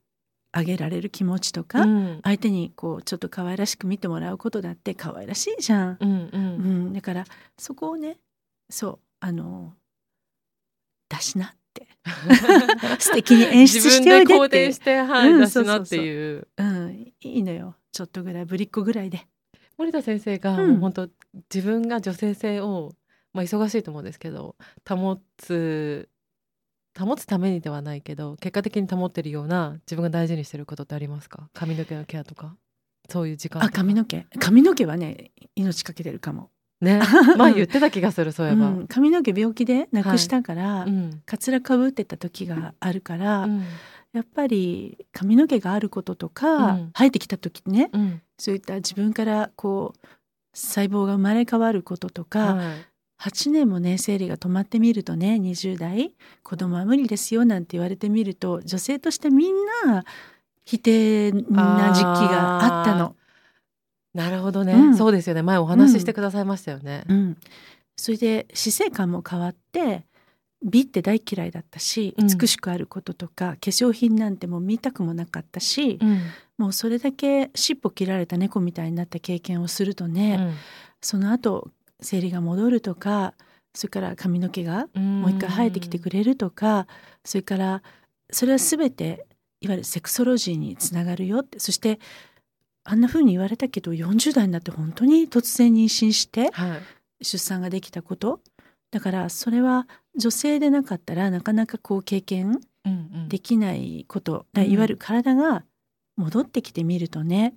[0.51, 2.19] あげられる気持ちとか、うん。
[2.23, 5.97] 相手にこうちょっと可愛らしく見てもらうことだって可愛らしいじゃん。
[5.99, 6.89] うんううん。
[6.89, 7.25] ん、だから
[7.57, 8.19] そこをね
[8.69, 9.73] そうあの
[11.19, 11.55] しな
[12.99, 14.73] 素敵に演出しておいでって。
[14.73, 16.47] して、はいうん出しなっていう。
[16.57, 17.75] うん、いいのよ。
[17.91, 19.27] ちょっとぐらいぶりっ子ぐらいで。
[19.77, 20.79] 森田先生がうん。
[20.79, 21.09] 本当、
[21.53, 22.93] 自分が女性性を、
[23.33, 24.55] まあ、忙しいと思うんですけど
[24.87, 26.09] 保つ
[26.99, 31.49] 保つためにではないけど結果的に保ってるような自分が大事にしてることってありますか？
[31.53, 32.57] 髪の毛のケアとか？
[33.09, 34.25] そういう時間とあか髪の毛。
[34.37, 36.51] 髪の毛はね命かけてるかも、
[36.81, 37.01] ね。
[37.37, 41.21] 前言ってた気がするそういえば、うん、髪の毛病気でなくしたから、うん。
[41.25, 43.63] かつらかぶってた時があるから、うん。
[44.13, 46.91] やっぱり髪の毛があることとか、うん。
[46.97, 48.21] 生えてきた時ねうん。
[48.37, 50.07] そういった自分からこう
[50.53, 52.67] 細胞が生まれ変わることとか、はい。
[53.21, 59.53] 8年もね生理が止まってみるとね20代子供は無理ですよなんて言われてみると女性としてみん
[59.85, 60.03] な
[60.65, 63.15] 否定な時期があったの。
[64.13, 64.97] なるほどね、うん。
[64.97, 65.41] そうですよね。
[65.41, 67.37] 前お話ししてくださいましたよね、うん、
[67.95, 70.05] それで死生観も変わって
[70.63, 72.27] 美って大嫌いだったしうん。
[72.27, 76.21] 美しくあることとか、化粧品なんてもう見たくもなかったし、うん。
[76.57, 80.53] もうそれだけ尻尾切られた猫みたいになった経験をするとね、
[81.01, 81.71] その後
[82.01, 83.33] 生理が戻るとか
[83.73, 85.21] それから髪の毛がうん。
[85.21, 86.85] もう一回生えてきてくれるとか
[87.23, 87.81] それから
[88.29, 89.25] それは全て
[89.61, 91.59] いわゆるセクソロジーにつながるよって。
[91.59, 91.99] そして
[92.83, 96.81] あんな風に言われたけど40代になって本当に突然妊娠してはい。
[97.23, 98.39] 出産ができたこと？
[98.89, 103.29] だからそれは女性でなかったらなかなかこう経験うんうん。
[103.29, 104.45] できないこと。
[104.53, 105.63] だうんいわゆる体が
[106.17, 107.53] 戻ってきてみるとね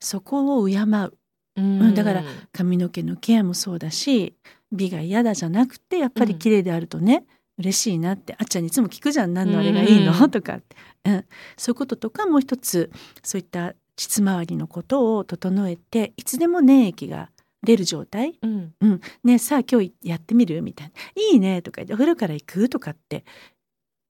[0.00, 1.12] そこを敬う。
[1.56, 1.94] うん。
[1.94, 4.34] だから髪の毛のケアもそうだし
[4.72, 7.24] 美が嫌だじゃなくてやっぱり綺麗であるとね、
[7.58, 9.34] 嬉しいなってあっちゃんにいつも聞くじゃん。
[9.34, 10.60] 何のあれがいいの、うんとか、
[11.04, 11.24] うん、
[11.56, 12.90] そういうこととかもう一つ
[13.22, 17.30] そういった膣周りのことを整えていつでも粘液が
[17.62, 18.38] 出る状態？
[18.42, 18.74] うん
[19.24, 20.92] 「ねさあ今日やってみる?」みたいな
[21.32, 23.24] 「いいね」とか言って「お風呂から行く?」とかって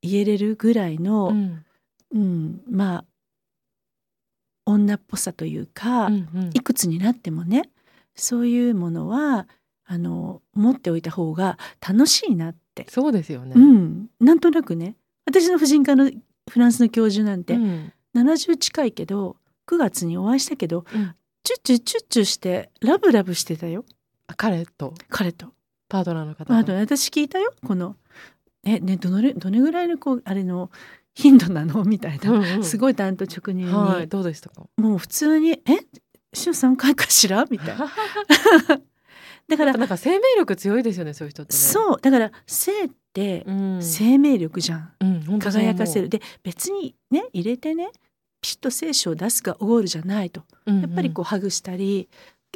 [0.02, 1.62] 言えれるぐらいの、うん。
[2.12, 3.04] うんまあ
[4.64, 6.50] 女っぽさというか、うんうん。
[6.54, 7.70] いくつになってもね
[8.14, 9.48] そういうものは
[9.84, 14.96] あの持っておいた方が楽しいなって、そうですよね、うん、なんとなくね。
[15.24, 16.10] 私の婦人科の
[16.50, 17.92] フランスの教授なんてうん。
[18.14, 21.14] 70近いけど9月にお会いしたけど、うん。
[21.44, 23.84] チュッチュチュッチュしてラブラブしてたよ。
[24.26, 24.94] あ彼と？
[25.08, 25.52] 彼と。
[25.88, 26.52] パートナーの方と？
[26.52, 27.52] まあ、あと私聞いたよ。
[27.64, 27.96] この
[28.64, 30.70] えねどのれどれぐらいのこうあれの
[31.14, 31.84] 頻度なの？
[31.84, 32.64] みたいな、うんうん。
[32.64, 34.66] すごい担当直入に、はいどうでしたか？
[34.76, 35.78] もう普通に「え？
[36.34, 37.86] 週3回かしら?」みたいな。
[39.48, 41.58] だからなんか生命力強いですよねそういう人ってね。
[41.58, 42.00] そう。
[42.00, 43.82] だから性ってうん。
[43.82, 46.08] 生命力じゃん、うん輝かせる。
[46.08, 47.90] で別にね入れてね
[48.40, 50.42] ピシッと精子を出すがゴールじゃないと。
[50.66, 50.82] うんうん。
[50.82, 52.08] やっぱりこうハグしたり、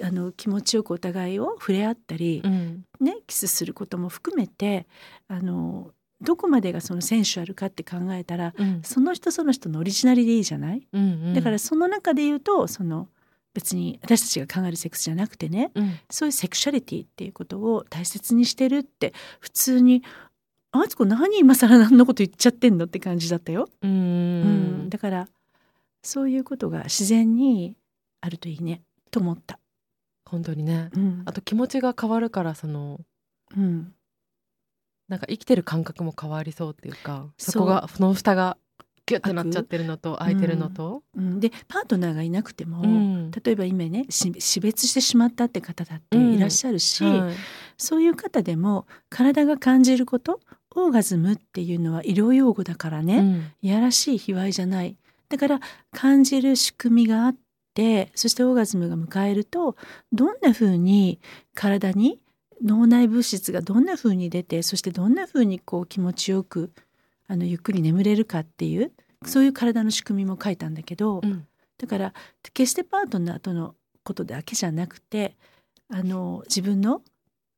[0.02, 2.84] あの気持ちよくお互いを触れ合ったり、うん。
[3.00, 4.86] ねキスすることも含めて
[5.28, 5.90] あの
[6.22, 8.80] どこまでがそのセンシュアルかって考えたらうん。
[8.82, 11.34] その人その人のオリジナルでいいじゃない、うんうん。
[11.34, 13.08] だからその中で言うとその
[13.52, 15.98] 別に私たちが考えるセックスじゃなくてねうん。
[16.10, 20.02] そういうセクシャリティっていうことを大切にしてるって普通に
[20.72, 23.68] 「あつこ何今更何のこと言っちゃってんの?」って感じだったよ。
[23.82, 23.90] うん。
[23.90, 23.94] う
[24.84, 24.88] ん。
[24.90, 25.28] だから
[26.02, 27.76] そういうことが自然に
[28.20, 28.82] あるといいね。
[29.10, 29.58] と思った。
[30.24, 30.90] 本当にね。
[30.94, 31.22] うん。
[31.26, 33.00] あと気持ちが変わるからその
[33.56, 33.92] うん。
[35.08, 38.56] なんか生きてる感覚も変わりそうっていうかそこがその下が
[39.06, 43.30] ギュッてなっちゃってるのと開いてるのと、うん、でパートナーがいなくても、うん。
[43.32, 47.34] 例えば今ねし死別してしまったって方だっていらっしゃるし、はい。
[47.76, 50.38] そういう方でも体が感じること
[50.76, 53.52] オーガズムっていうのは医療用語だからね、うん。
[53.62, 54.96] いやらしい卑猥じゃない
[55.30, 55.60] だから
[55.92, 57.36] 感じる仕組みがあっ
[57.74, 59.76] てそしてオーガズムが迎えると
[60.12, 61.20] どんな風に
[61.54, 62.20] 体に
[62.62, 66.72] 脳内物質がどんな風に出てそしてどんな風にこう気持ちよく
[67.26, 68.92] あのゆっくり眠れるかっていう
[69.24, 71.46] そういう体の仕組みも書いたんだけど、うん
[71.78, 72.12] だから
[72.52, 75.34] 決してパートナーとのことだけじゃなくて
[75.88, 77.00] あの自分の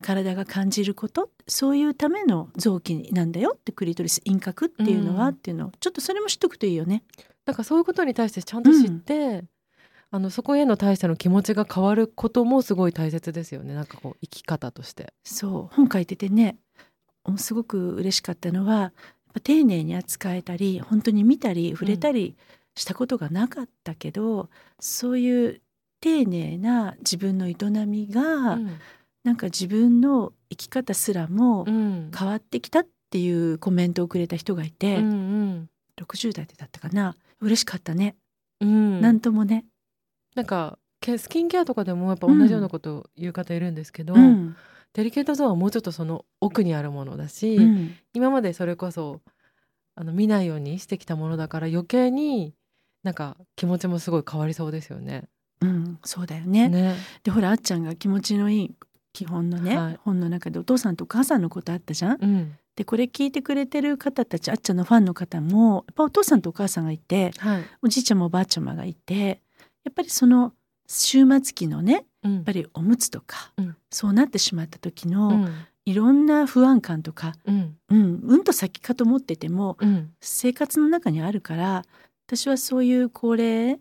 [0.01, 7.03] 体が感じることそういうための臓器なんだよってクリトリス輪郭っていうのは、うんっていうのをちょっとそれも知っとくといいよね。
[7.47, 9.45] なんかそういうことに対してちゃんと知って、
[10.11, 13.75] あのそこへの対しての気持ちが変わることもすごい大切ですよね。
[13.75, 15.13] なんかこう生き方として。
[15.25, 15.75] そう。
[15.75, 16.57] 本書いててね
[17.37, 18.93] すごく嬉しかったのは
[19.43, 22.37] 丁寧に扱えたり本当に見たり触れたり
[22.75, 25.61] したことがなかったけど、そういう
[26.01, 27.55] 丁寧な自分の営
[27.87, 28.23] みが、
[28.55, 28.79] うん。
[29.25, 32.11] なんか自分の生き方すらもうん。
[32.17, 35.69] 変わってきたっていうコメントをくれた人がいて、うん
[36.01, 38.17] 60代でだったかな嬉しかったね、
[38.61, 39.01] うん。
[39.01, 39.67] なんともね、
[40.35, 44.57] なんかけスキンケアとかでもやっぱ同じようなことを言う方いるんですけど、うん。
[44.95, 47.95] デリケートゾーンはもうちょっとその奥にあるものだし、うん。
[48.15, 49.21] 今までそれこそ
[49.95, 52.55] あの見ないようにしてきたものだから余計に
[53.03, 55.25] なんか気持ちもすごい変わりそうですよね。
[55.61, 56.69] うん、そうだよね。
[56.69, 56.95] ね。
[57.25, 58.75] でほらあっちゃんが気持ちのいい
[59.13, 59.99] 基本のね、はい。
[60.05, 62.19] 本の中でお父さんとお母さんのことあったじゃん？
[62.21, 67.65] うんでこれ聞いてくれてる方たちあっちゃんのファンの方もやっぱお父さんとお母さんがいてはい。
[67.83, 69.41] おじいちゃんもおばあちゃまがいて
[69.85, 70.53] やっぱりその
[70.87, 72.35] 終末期のねうん。
[72.37, 73.77] やっぱりおむつとか、うん。
[73.91, 75.67] そうなってしまった時うのん。
[75.85, 77.77] いろんな不安感とか、うん。
[77.89, 80.13] うん、うんと先かと思っててもうん。
[80.21, 81.85] 生活の中にあるから
[82.27, 83.79] 私はそういう高齢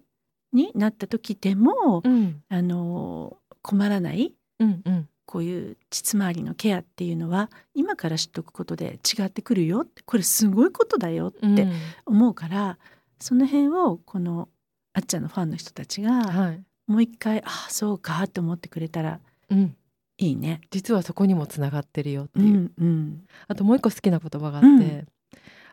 [0.51, 2.41] になった時でも、うん。
[2.49, 11.71] あの困らないうんうんこういう膣周りのケアっていうのは今から知っとくことで違ってくるよってこれすごいことだよってうん。
[12.05, 12.77] 思うから、
[13.17, 14.49] その辺をこの
[14.91, 16.61] あっちゃんのファンの人たちがはい。
[16.85, 19.73] もう一回ああそうかって思ってくれたらうん。
[20.17, 20.59] いいね。
[20.69, 23.23] 実はそこにもつながってるよってういう、んうん。
[23.47, 25.07] あともう一個好きな言葉があって、うん。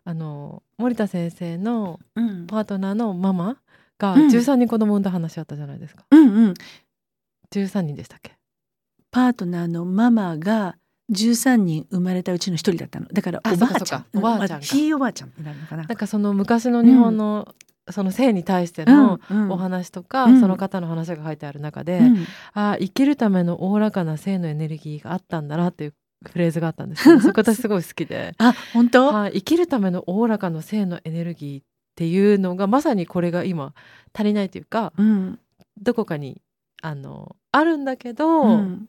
[0.04, 2.46] あの森田先生のうん。
[2.46, 3.56] パートナーのママ
[3.98, 4.26] がうん。
[4.28, 6.54] 13人子供産んだ話あったじゃないですか、うんうん。
[7.50, 8.38] 13人でしたっけ？
[9.11, 10.76] パートナーのママが
[11.12, 13.06] 13人生まれたうちの一人だったの。
[13.06, 14.61] だからあおばあちゃんおばあちゃん。
[14.61, 17.54] かひいおばあちゃんになるのかななんかその昔の日本の、
[17.90, 20.40] その性に対してのお話とか、うん。
[20.40, 22.26] その方の話が書いてある中で、うん。
[22.52, 25.94] あ生きるためのおおらかな性のエネルギーがあったんだなっていう
[26.30, 33.72] フレーズがあったんですけど そこ私すごい好きで、あ本当、はい、生きるためのおおらかな性のエネルギーっていうのがまさにこれが今
[34.12, 35.38] 足りないというかうん。
[35.80, 36.42] どこかに
[36.82, 38.88] あのあるんだけど、うん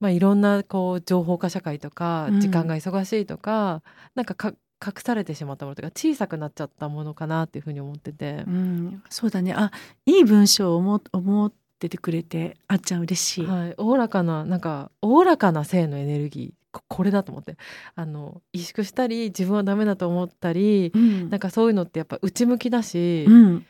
[0.00, 2.40] まあ、いろんなこう情報化社会とかうん。
[2.40, 3.82] 時間が忙しいとか、
[4.14, 4.52] なんかか
[4.84, 8.44] 隠されてしまったものとか小さくなっちゃったものかなっていうふうに思ってて。
[8.46, 9.54] う、ん、そうだね。
[9.54, 9.70] あ
[10.04, 17.56] いい文章を思思っててくれてあっちゃん嬉しい、はい、おおらかななんかおおらかな性のエネルギーここれだと思って。
[17.94, 21.30] あの萎縮したり自分はダメだと思ったりうん。
[21.30, 23.66] なんかそういうのってやっぱ内向きだし、うん、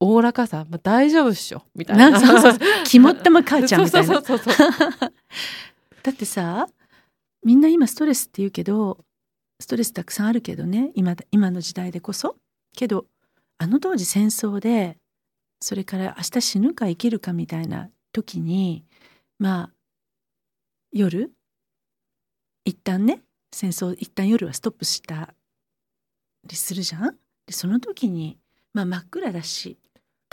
[0.00, 2.10] おおらかさ、まあ、大丈夫っしょみたいな。
[2.10, 2.60] なそうそうそう。
[2.84, 4.20] 肝っ玉母ちゃんみたいな。
[4.20, 4.30] だ
[6.12, 6.68] ってさ
[7.42, 8.98] みんな今ストレスって言うけど
[9.60, 12.36] ストレスたくさんあるけどね今だ今の時代でこそ。
[12.76, 13.06] けど
[13.58, 14.96] あの当時戦争で
[15.60, 18.84] それから明日死ぬか生きるかみたいな時に
[19.38, 19.70] まあ
[20.92, 21.32] 夜
[22.64, 23.22] 一旦ね
[23.52, 25.34] 戦争一旦夜はストップした
[26.44, 27.16] りするじゃん。
[27.46, 28.38] でその時に
[28.74, 29.76] まあ真っ暗だし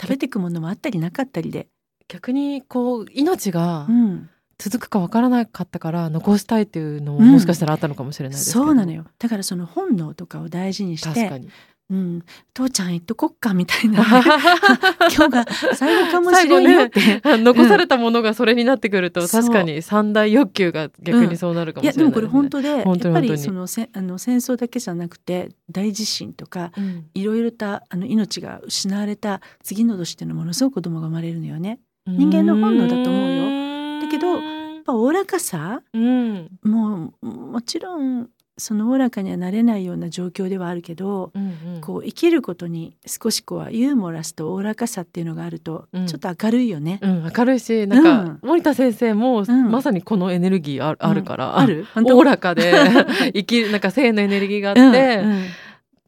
[0.00, 1.68] 食べてくものもあったりなかったりで、
[2.08, 7.32] 逆にこう命がうん、続くかわからなかったから残したいっていうのもうん。
[7.32, 9.04] もしかしたらあったのかもしれないですけど、そうなのよ。
[9.18, 11.42] だからその本能とかを大事にして
[11.88, 14.02] うん、父ちゃん行っとこっかみたいな。
[15.16, 19.42] 今日が最後かもしれんよって、残されたものがそれになってくると、そう。
[19.42, 27.04] 確かに三大欲求が逆にそうなるかもしれないいやでもこれ本当で本当にやっぱりそのせあの戦争だけじゃなくて大地震とかうん。
[27.14, 31.78] いろいろとあの命が失われた次の年っていうのはものすごく子供が生まれるのよね。
[32.06, 34.00] 人間の本能だと思うよ。
[34.00, 36.48] だけどやっぱおおらかさうん。
[36.62, 38.28] もうもちろん
[38.58, 41.80] そのおおらかにはなれないような状況ではあるけど、うんうん。
[41.82, 46.06] こう生きることに少しこうユーモラスとおおらかさっていうのがあるとうん。
[46.06, 46.98] ちょっと明るいよね。
[47.02, 49.70] うん、明るいしなんか、森田先生も、ん。
[49.70, 51.86] まさにこのエネルギーある,、あるからある？
[51.96, 52.72] おおらかで
[53.34, 55.22] 生きるなんか性のエネルギーがあって、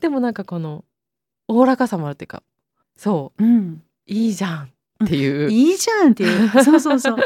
[0.01, 0.84] でもなんかこの
[1.49, 2.42] おおらかさもあるっていうか
[2.96, 3.42] そう。
[4.07, 4.70] いいじゃん
[5.05, 6.64] っていう、いいじゃんっていう。
[6.64, 7.16] そうそうそう。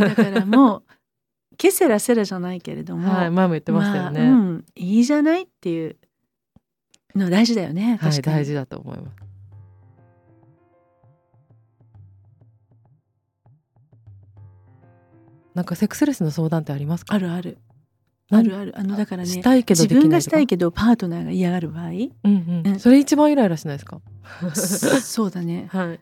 [0.00, 0.82] だからもう
[1.56, 5.96] ケセラセラじゃないけれども、はい、前も言ってましたよね、まあうん、いいじゃないっていう
[7.14, 9.16] の大事だよねはい大事だと思います。
[15.54, 17.14] なんかセックスレスの相談ってありますか？
[17.14, 17.56] あるある。
[18.30, 18.74] あるある。
[18.76, 21.86] あのだからねしたいけど自分がしたいけどパートナーが嫌がる場合？
[21.86, 22.62] うんうん。
[22.66, 22.78] うん。
[22.78, 24.02] それ一番イライラしないですか？
[25.00, 25.68] そうだね。
[25.72, 26.00] はい、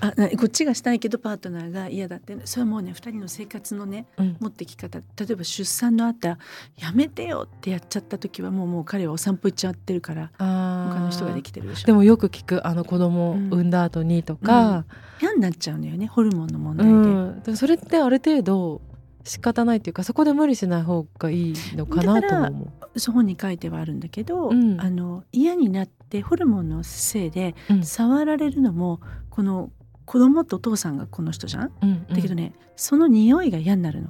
[0.00, 2.36] あなこっちがしたいけどパートナーが嫌だって。
[2.44, 4.36] それはもうね二人の生活のねうん。
[4.40, 4.98] 持ってき方。
[4.98, 6.38] 例えば出産のあった
[6.76, 11.86] やめてよってやっちゃった時はもうもう彼はお散歩行っちゃってるから他の人ができてるでしょ。
[11.86, 14.84] でもよく聞くあの子供を産んだ後にとか、
[15.20, 17.42] 嫌になっちゃうのよねホルモンの問う題で、ん。
[17.42, 18.80] でもそれってある程度
[19.24, 24.80] 仕方ないっていうかそこで無理しない方がいいのかなとも思そう本に書いてはあるんだけど、うん。
[24.80, 27.74] あの嫌になってホルモンのせいでう。
[27.74, 27.84] うん。
[27.84, 29.70] 触られるのもこの
[30.04, 34.08] 子供とお父さんがこの人じゃん、うんだけどねその匂いが嫌になるの,、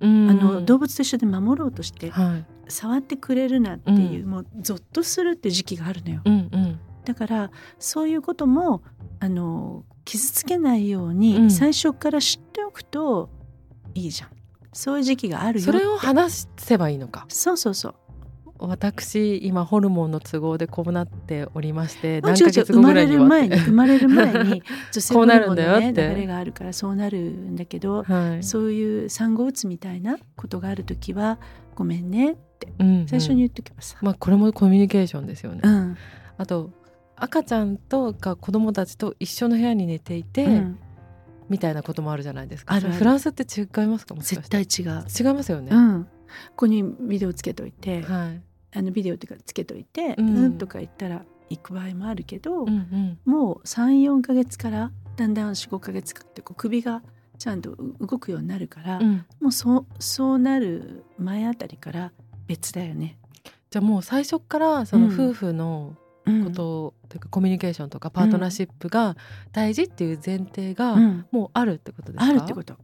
[0.00, 2.46] うん、あの動物と一緒で守ろうとしてはい。
[2.68, 6.22] 触ってくれるなっていう、もうゾッとするって時期があるのよ。
[6.24, 6.80] うんうん。
[7.04, 8.82] だからそういうことも
[9.20, 11.50] あの傷つけないように、うん。
[11.50, 13.30] 最初から知っておくと
[13.94, 14.30] いいじゃん。
[14.72, 17.26] そういう時期があるよそれを話せばいいのか。
[17.28, 17.94] そうそうそう
[18.58, 23.24] 私今ホルモンの都合でこうなっておりまして何ヶ月後ぐらいには。
[23.24, 31.38] 生まれる前に生まれる前に 女性ホルモンの、ね、流れがあるからそうなるんだけど、はい、そういう産後うつみたいなことがある時は
[31.74, 32.68] ごめんねって
[33.06, 35.96] 最初に言っとけばさ、うんうん、まあこれもコミュニケーションですよね、うん、
[36.38, 36.70] あと
[37.16, 40.78] 赤ちゃんとか子供たちと一緒の部屋に寝ていて、うん、
[41.48, 42.80] みたいなこともあるじゃないですか。
[42.80, 44.14] フランスって違いますか？
[44.18, 45.04] 絶対違う。
[45.18, 46.06] 違いますよね、うん、
[46.50, 48.42] ここにビデオつけといて、はい、
[48.78, 57.02] あのビデオっていうかつけといて、うん、うんとか言ったら行く場合もあるけど、うんうん、もう34か月からだんだん45か月かってこう首が
[57.38, 62.12] ちゃんと動くようになるから、うん、もうそそうなる前あたりから
[62.46, 63.18] 別だよね。
[63.70, 65.96] じゃあもう最初からその夫婦の
[66.44, 69.16] ことというかコミュニケーションとかパートナーシップが
[69.52, 70.96] 大事っていう前提が
[71.32, 72.76] もうあるってことですか、あるってこと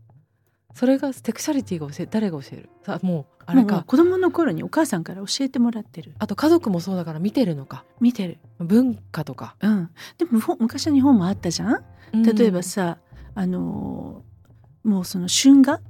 [0.75, 2.71] それがセクシャリティが教え誰が教える？
[2.85, 3.85] さもうあれか。
[3.87, 6.15] 子供の頃にお母さんから教えてもらってる。
[6.19, 7.85] あと家族もそうだから見てるのか。
[8.01, 8.39] 見てる。
[8.59, 9.57] 文化とか。
[9.61, 9.91] うん。
[10.19, 11.83] でも昔は日本もあったじゃん、
[12.23, 12.99] 例えばさ
[13.35, 14.23] あの
[14.85, 15.81] もうその春画？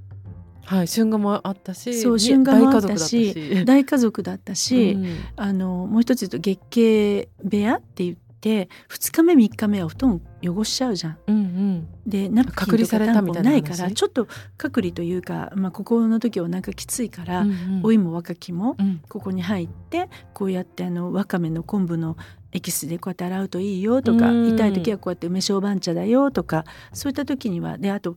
[0.65, 11.19] はい、春画もあったしそう春画もあったし大家族だったし、うん、あのもう一つ言うと月経部屋って言って2日目3日目は布団汚しちゃうじゃん。
[11.27, 14.27] うんうん、でナプキンとかタンポンないからちょっと
[14.57, 18.77] 隔離というか、まあ、ここの時はなんかきついから、うんうん、お芋若きも
[19.09, 22.17] ここに入ってこうやってあのわかめの昆布の
[22.53, 28.17] エキスでこうやって洗うといいよとか、痛い時はこうやって梅小番茶だよとかそういった時にはであと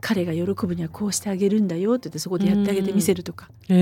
[0.00, 3.74] 彼が喜ぶにはこうしてあげるんだよって言ってそこでやってあげてみせるとか、う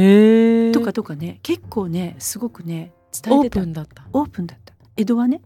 [0.71, 3.61] ん、とかとかね結構ねすごくね伝えてた。
[3.61, 4.07] オープンだった。
[4.13, 4.75] オープンだった。
[4.97, 5.43] 江戸はね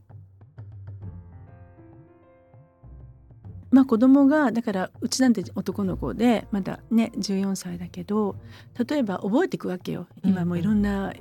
[3.70, 8.36] まあ子供がだからうちなんて男の子でまだね14歳だけど
[8.88, 10.06] 例えば覚えていくわけよ。
[10.24, 11.12] 今もいろんな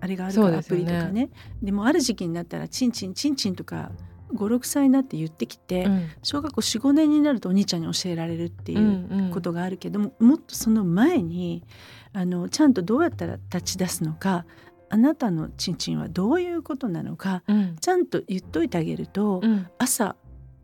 [0.00, 1.30] あれがあるから、アプリとかね。
[1.62, 3.92] でもある時期になったらチンチンチンチンとか
[4.34, 11.64] 56歳になって言ってきて、うん、小学校45年になるとお兄ちゃんに教えられるっていうことがあるけども、うんうん、もっとその前に
[12.12, 14.46] あのちゃんとどうやったら立ち出すのか
[14.88, 20.16] あなたのちんちんはどういうことなのか、うん、ちゃんと言っといてあげると、うん、朝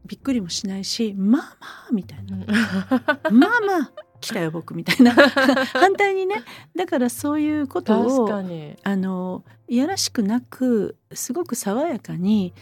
[0.07, 2.37] びっくりもしないし「まあまあ」みたいな
[3.31, 5.13] 「まあまあ来たよ僕」みたいな。
[5.75, 6.43] 反対にね。
[6.75, 12.55] だからそういうことをあのいやらしくなくすごく爽やかに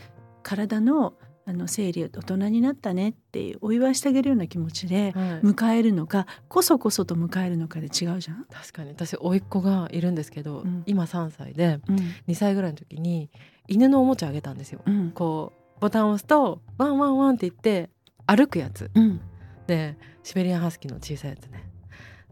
[0.43, 1.15] 体の
[1.47, 8.47] あの生理大人になったねっていうお祝いしてあげるような気持ちで迎えるのか、はい、こそこそと迎えるのかで違うじゃん？
[8.51, 8.91] 確かに。
[8.91, 11.97] 私甥っ子がいるんですけど、うん、今3歳で、うん、
[12.29, 13.31] 2歳ぐらいの時に
[13.69, 17.91] 犬のおもちゃあげたんですよ、うん、こうボタンを押すとワンワンワンって言って
[18.27, 19.21] 歩くやつ、うん、
[19.67, 21.69] でシベリアンハスキーの小さいやつね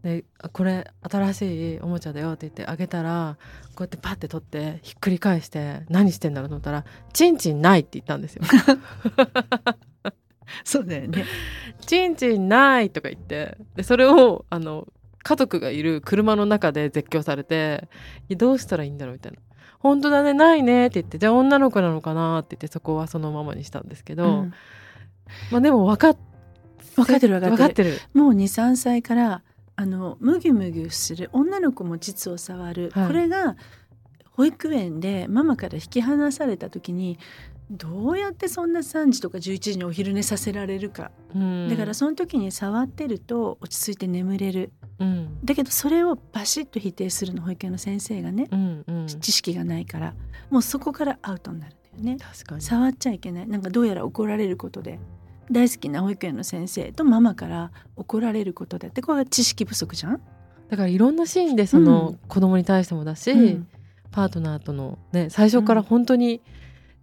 [0.03, 3.37] でこれ新しいおもちゃだよって言ってあげたら
[3.75, 8.43] こうやってパッて取ってひっくり返して何してんだろうと思ったら「チンチンない」って言ったんですよ。
[10.65, 11.25] そうだよね。
[11.87, 14.89] チンチンないとか言ってでそれをあの
[15.23, 17.89] 家族がいる車の中で絶叫されて
[18.31, 19.39] どうしたらいいんだろうみたいな。
[19.83, 24.55] 本当だねないねって言ってじゃあ女の子なのかなって言ってそこはそのままにしたんですけど、うん、
[25.51, 26.17] まあでも分かっ
[26.95, 27.99] 分かってる分かってる。
[28.15, 29.43] もう23歳から
[29.77, 33.57] あのむぎゅむぎゅする女の子も膣を触る、はい、これが
[34.33, 37.19] 保育園でママから引き離された時に
[37.73, 50.15] どうやってそんな3時とか11時にお昼寝させられるか、うん、だからその時に触ってると落ち着いて眠れる、うん、だけどそれをバシッと否定するの保育園の先生がね、うんうん、知識がないから
[50.51, 52.19] もうそこからアウトになるんだよね。
[52.59, 53.49] 触っちゃいけない。
[53.49, 54.99] なんかどうやら怒られることで
[55.51, 60.21] 大好きな保育園の先生とママから怒られることだってこれは知識不足じゃん？
[60.69, 63.69] だからいろんなシーンでその子供に対してもだし、うん、
[64.11, 66.43] パートナーとのね最初から本当に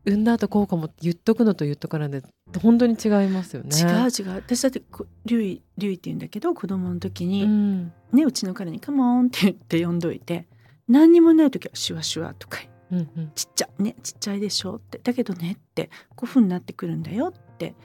[0.10, 2.24] 産んだ後こうかも言っとくのと言っとかないで
[2.62, 3.70] 本当に違いますよね。
[3.78, 4.36] 違う違う。
[4.36, 4.82] 私だって
[5.26, 10.47] リュウイリュウイって言うんだけど子供の時に、うん、ねうちの彼に「カモン」って言って呼んどいて
[10.88, 12.60] 何にもない時は「シュワシュワ」とか、
[12.91, 12.95] う。
[12.95, 17.76] んうん、ちっちゃねちっちゃいでしょってだけどねってこういうふうになってくるんだよって。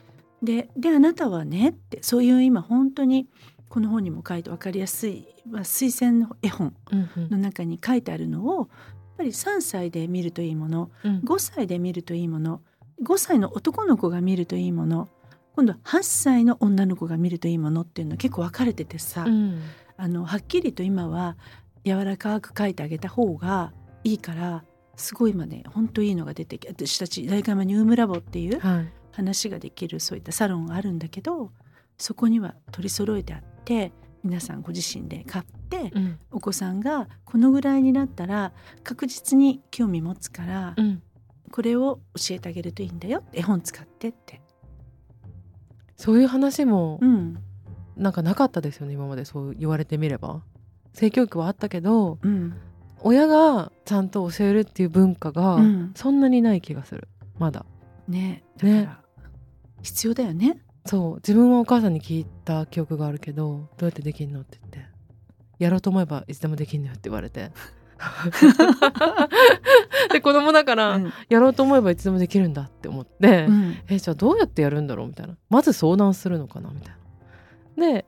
[0.43, 3.27] でであなたはねってそういう今本当に
[3.69, 6.73] この本にも書いて分かりやすい、まあ、推薦の絵本
[7.29, 8.69] の中に書いてあるのを、
[9.17, 12.61] ぱり3歳で見るといいもの、うん、5歳で見るといいもの
[13.03, 15.09] 5歳の男の子が見るといいもの
[15.55, 19.61] 今度は8歳の女の子が見るといいものっていうのは結構分かれててさ、うん、
[19.97, 21.37] あのはっきりと今は
[21.85, 24.63] 柔らかく書いてあげた方がいいから
[24.95, 28.91] すごい今ね本当いいのが出てきて私たち大学ニュームラボっていう、はい。
[29.15, 31.49] 話ができるそういったサロンがあるんだけど
[31.97, 33.93] そこには取り揃えてあって
[34.25, 36.19] 皆さんご自身で買っってうん。
[36.31, 38.53] お子さんがこのぐらいになったら
[38.83, 41.01] 確実に興味持つから、うん。
[41.51, 44.41] これを教えてあげるといいんだよ絵本使ってって。
[45.95, 47.37] そういう話もうん。
[47.95, 50.41] なんかなかったですよね今までそう言われてみれば。
[50.93, 52.55] 性教育はあったけどうん。
[53.01, 55.91] 親がちゃんと教えるっていう文化がうん。
[55.95, 57.07] そんなにない気がする。
[57.39, 57.65] まだ。
[58.07, 58.43] ね。
[58.57, 58.99] だから、
[59.81, 60.59] 必要だよね。
[60.85, 61.15] そう。
[61.15, 64.94] 自分はお母さんに聞いた記憶があるけどどうやってできんのって言って
[65.59, 67.51] やろうと思えばいつでもできんのよって言われて。
[70.11, 71.13] で子供だから、うん。
[71.29, 73.77] やろうと思えばいつでもできるんだって思って、うん。
[73.89, 75.35] えじゃあどうやってやるんだろうみたいな。
[75.49, 76.95] まず相談するのかなみたい
[77.77, 77.93] な。
[77.93, 78.05] で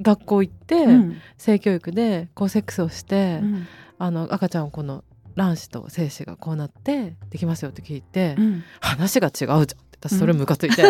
[0.00, 1.16] 学校行って、うん。
[1.36, 3.66] 性教育でこうセックスをして、うん。
[3.98, 5.04] あの赤ちゃんこの
[5.34, 8.62] 卵子と精子がこうなってできますよって聞いて、うん。
[8.80, 9.66] 話が違うじゃん
[10.00, 10.82] 私それムカついて、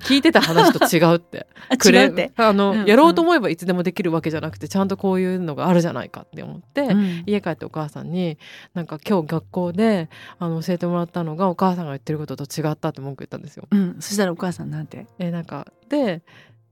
[0.00, 1.46] 聞いてた話と違うって。
[1.68, 2.32] あくれって。
[2.36, 7.22] あの、うんやろうと思えばいつでもできるわけじゃなくてちゃんとこういうのがあるじゃないかって思って、うん。
[7.26, 8.38] 家帰ってお母さんに
[8.74, 13.66] なんか今日学校であの教えてもらったのがお母さんが言ってることと違ったって文句言ったんですよ。
[13.70, 15.06] うん、そしたらお母さんなんて？
[15.18, 16.22] えなんかで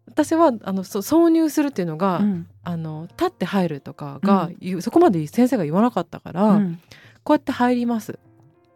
[0.06, 2.46] 私はあのそ挿入するっていうのが、うん。
[2.62, 6.80] あの立って入るとかが、言うそこまで先生が言わなかったから、うん。
[7.24, 8.18] こうやって入ります。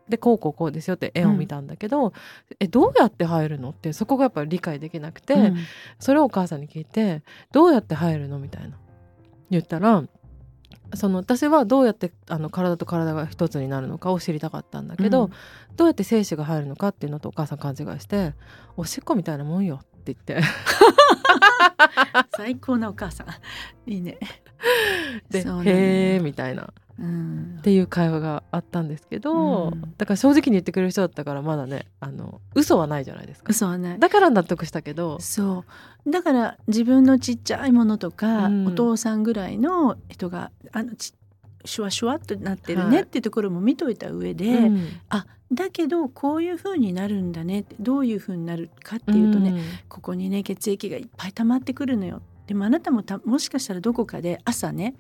[0.09, 2.13] でこうこうこうですよって絵を見たんだけど、
[2.61, 5.57] えどうやって入るのってそこがやっぱり理解できなくて、うん。
[5.99, 8.79] それをお母さんに聞いてどうやって入るのみたいな。
[9.51, 10.05] 言ったら
[10.95, 15.33] その私はどうやってあの体と体が一つになるのかを知りたかったんだけど、うん。
[15.77, 18.35] どうやって精子が入るのかっていうのとお母さん勘違いして
[18.77, 20.43] 「おしっこみたいなもんよ」って言って。
[22.37, 23.91] 最高なお母さん。
[23.91, 24.19] いいね。
[25.31, 26.63] でそうなんだへえみたいな。
[26.63, 29.95] うんっていう会話があったんですけど、うん。
[29.99, 33.47] だから正直に言ってくれる人だったからまだねあの嘘はないじゃないですか。
[33.51, 33.99] 嘘はない。
[33.99, 35.19] だから納得したけど。
[35.21, 35.65] そ
[36.07, 36.11] う。
[36.11, 38.67] だから自分のちっちゃいものとか、うん。
[38.69, 41.15] お父さんぐらいの人があのち
[41.65, 42.91] シュワシュワっとなってるはい。
[42.91, 44.89] ねっていうところも見といた上で、うん。
[45.09, 52.23] あだけどこういう風になるんだねどういう風になるかっていうとね、ここにね血液がいっぱい溜まってくるのよ。
[52.47, 54.95] でもあなたもたもしかしたらどこかで朝ね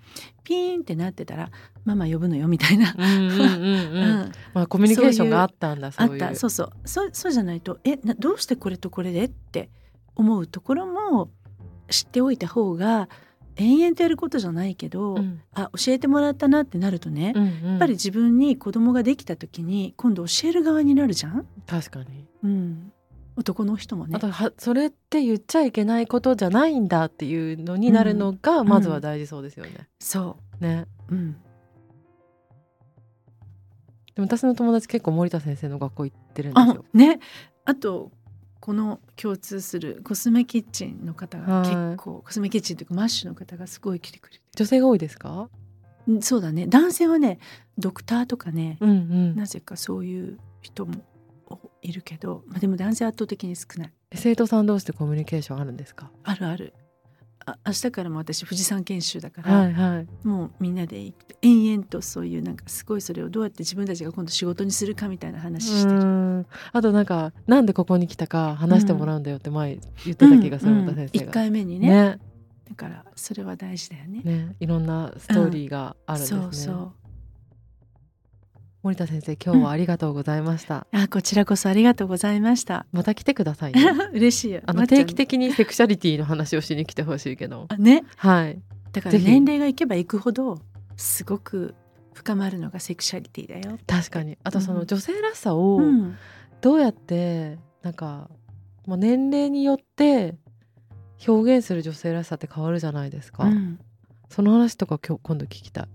[0.44, 1.50] ピーンってなってたら
[1.84, 2.92] ママ呼ぶのよみたいな。
[2.94, 6.18] コミュニケーションがあったんだあっそういう。
[6.18, 6.34] た。
[6.34, 6.70] そうそう。
[6.84, 9.70] そうそうじゃないとえなどうしてこれとこれでって
[10.16, 11.30] 思うところも
[11.90, 13.08] 知っておいた方が
[13.56, 15.40] 延々とやることじゃないけど、うん。
[15.52, 17.70] あ教えてもらったなってなるとね、うんうん。
[17.72, 22.26] やっぱり自分に子供ができた時に今度教える側になるじゃん、確かに。
[22.42, 22.92] うん、
[23.36, 24.12] 男の人もね。
[24.16, 28.68] あとはそれって言っちゃいけないことじゃないんだっていうのになるのがん。
[28.68, 29.88] まずは大事そうですよね。
[29.98, 30.86] そね。
[31.10, 31.38] う、うん、で
[34.18, 36.84] も私の友達結構森田先生の学校行ってるんですあよ。
[36.94, 37.18] ね。
[37.64, 38.12] あと
[38.60, 41.68] この共通するコスメキッチンの方がはい。
[41.68, 44.42] 結構コスメキッチンというかマッシュの方がすごい来てくれて。
[44.56, 45.48] 女性が多いですか？
[46.06, 46.66] うんそうだね。
[46.66, 47.38] 男性はね
[47.78, 49.34] ドクターとかね、うんうん。
[49.34, 50.94] なぜかそういう人も
[51.84, 56.10] いるけど、まあ、でも男性圧倒的に少ない生徒さん同士でコミュニケーションあるんですか？
[56.24, 56.74] あるある
[57.46, 60.26] あ明日からも私富士山研修だから、はいはい。
[60.26, 61.12] もうみんなで
[61.42, 66.00] 延々とそういうなんかすごいそれをどうやって自分たちが今度仕事にするかみたいな話してる。
[66.00, 71.32] うんあとなんかなんでここに来たか話してもらうんだよって前言ってた気がする、うん先生1が。
[71.32, 72.18] 回目にねね
[72.70, 74.22] だからそれは大事だよね。
[74.22, 76.40] ねいろんなストーリーがあるんですね。
[76.40, 76.92] そうそう
[78.84, 80.86] 森田先生今日はありがとうございました。
[80.92, 82.84] あこちらこそありがとうございました。
[82.92, 83.80] また来てくださいね。
[84.12, 84.60] 嬉しいよ。
[84.66, 87.64] あの定期的にセクシャリティの話をしに来てほしいけど。
[87.70, 88.60] あねはい。
[88.92, 90.60] だから年齢がいけばいくほど
[90.98, 91.74] すごく
[92.12, 93.78] 深まるのがセクシャリティだよ。
[93.86, 94.36] 確かに。
[94.44, 96.16] あとそうのん女性らしさをうん
[96.60, 98.28] どうやってなんか
[98.86, 100.36] もう年齢によって
[101.26, 103.44] 表現する女性らしさって変わるじゃないですか。
[103.44, 103.80] うん
[104.28, 105.88] その話とか今日今度聞きたい。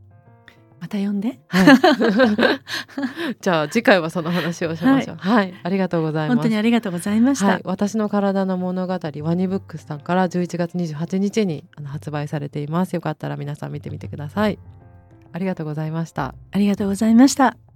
[0.80, 1.40] また呼んで。
[1.48, 1.66] はい。
[3.42, 5.18] じゃあ次回はその話をしましょう。
[5.18, 6.38] はい、ありがとうございます。
[6.38, 7.48] 本当にありがとうございました。
[7.48, 12.94] はい、私の体の物語ワニブックスさんから11月28日にあの発売されています。
[12.94, 14.60] よかったら皆さん見てみてください。
[15.32, 16.34] ありがとうございました。
[16.52, 17.69] ありがとうございました。